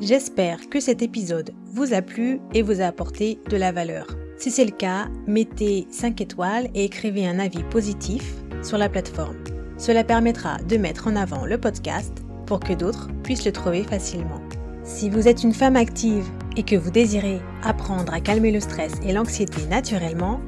J'espère 0.00 0.68
que 0.68 0.78
cet 0.78 1.02
épisode 1.02 1.50
vous 1.64 1.92
a 1.92 2.02
plu 2.02 2.40
et 2.54 2.62
vous 2.62 2.80
a 2.80 2.84
apporté 2.84 3.40
de 3.50 3.56
la 3.56 3.72
valeur. 3.72 4.06
Si 4.36 4.52
c'est 4.52 4.64
le 4.64 4.70
cas, 4.70 5.08
mettez 5.26 5.86
5 5.90 6.20
étoiles 6.20 6.68
et 6.74 6.84
écrivez 6.84 7.26
un 7.26 7.40
avis 7.40 7.64
positif 7.64 8.36
sur 8.62 8.78
la 8.78 8.88
plateforme. 8.88 9.57
Cela 9.78 10.02
permettra 10.02 10.58
de 10.68 10.76
mettre 10.76 11.06
en 11.06 11.16
avant 11.16 11.46
le 11.46 11.56
podcast 11.56 12.12
pour 12.46 12.60
que 12.60 12.72
d'autres 12.72 13.08
puissent 13.22 13.44
le 13.44 13.52
trouver 13.52 13.84
facilement. 13.84 14.40
Si 14.82 15.08
vous 15.08 15.28
êtes 15.28 15.44
une 15.44 15.54
femme 15.54 15.76
active 15.76 16.26
et 16.56 16.64
que 16.64 16.74
vous 16.74 16.90
désirez 16.90 17.40
apprendre 17.62 18.12
à 18.12 18.20
calmer 18.20 18.50
le 18.50 18.60
stress 18.60 18.92
et 19.04 19.12
l'anxiété 19.12 19.66
naturellement, 19.66 20.40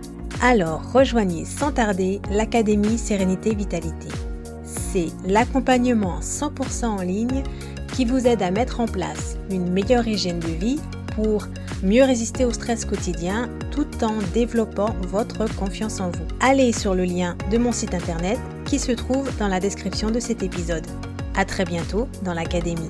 alors 0.42 0.92
rejoignez 0.92 1.44
sans 1.44 1.72
tarder 1.72 2.20
l'Académie 2.30 2.98
Sérénité 2.98 3.54
Vitalité. 3.54 4.08
C'est 4.64 5.08
l'accompagnement 5.26 6.20
100% 6.20 6.86
en 6.86 7.02
ligne 7.02 7.44
qui 7.92 8.04
vous 8.04 8.26
aide 8.26 8.42
à 8.42 8.50
mettre 8.50 8.80
en 8.80 8.86
place 8.86 9.36
une 9.50 9.70
meilleure 9.70 10.08
hygiène 10.08 10.40
de 10.40 10.48
vie 10.48 10.80
pour 11.14 11.46
mieux 11.82 12.02
résister 12.02 12.44
au 12.44 12.52
stress 12.52 12.84
quotidien 12.84 13.48
tout 13.70 13.86
en 14.02 14.18
développant 14.34 14.96
votre 15.02 15.44
confiance 15.56 16.00
en 16.00 16.10
vous. 16.10 16.24
Allez 16.40 16.72
sur 16.72 16.94
le 16.94 17.04
lien 17.04 17.36
de 17.50 17.58
mon 17.58 17.72
site 17.72 17.94
internet 17.94 18.38
qui 18.70 18.78
se 18.78 18.92
trouve 18.92 19.36
dans 19.38 19.48
la 19.48 19.58
description 19.58 20.12
de 20.12 20.20
cet 20.20 20.44
épisode. 20.44 20.86
À 21.34 21.44
très 21.44 21.64
bientôt 21.64 22.06
dans 22.22 22.34
l'académie. 22.34 22.88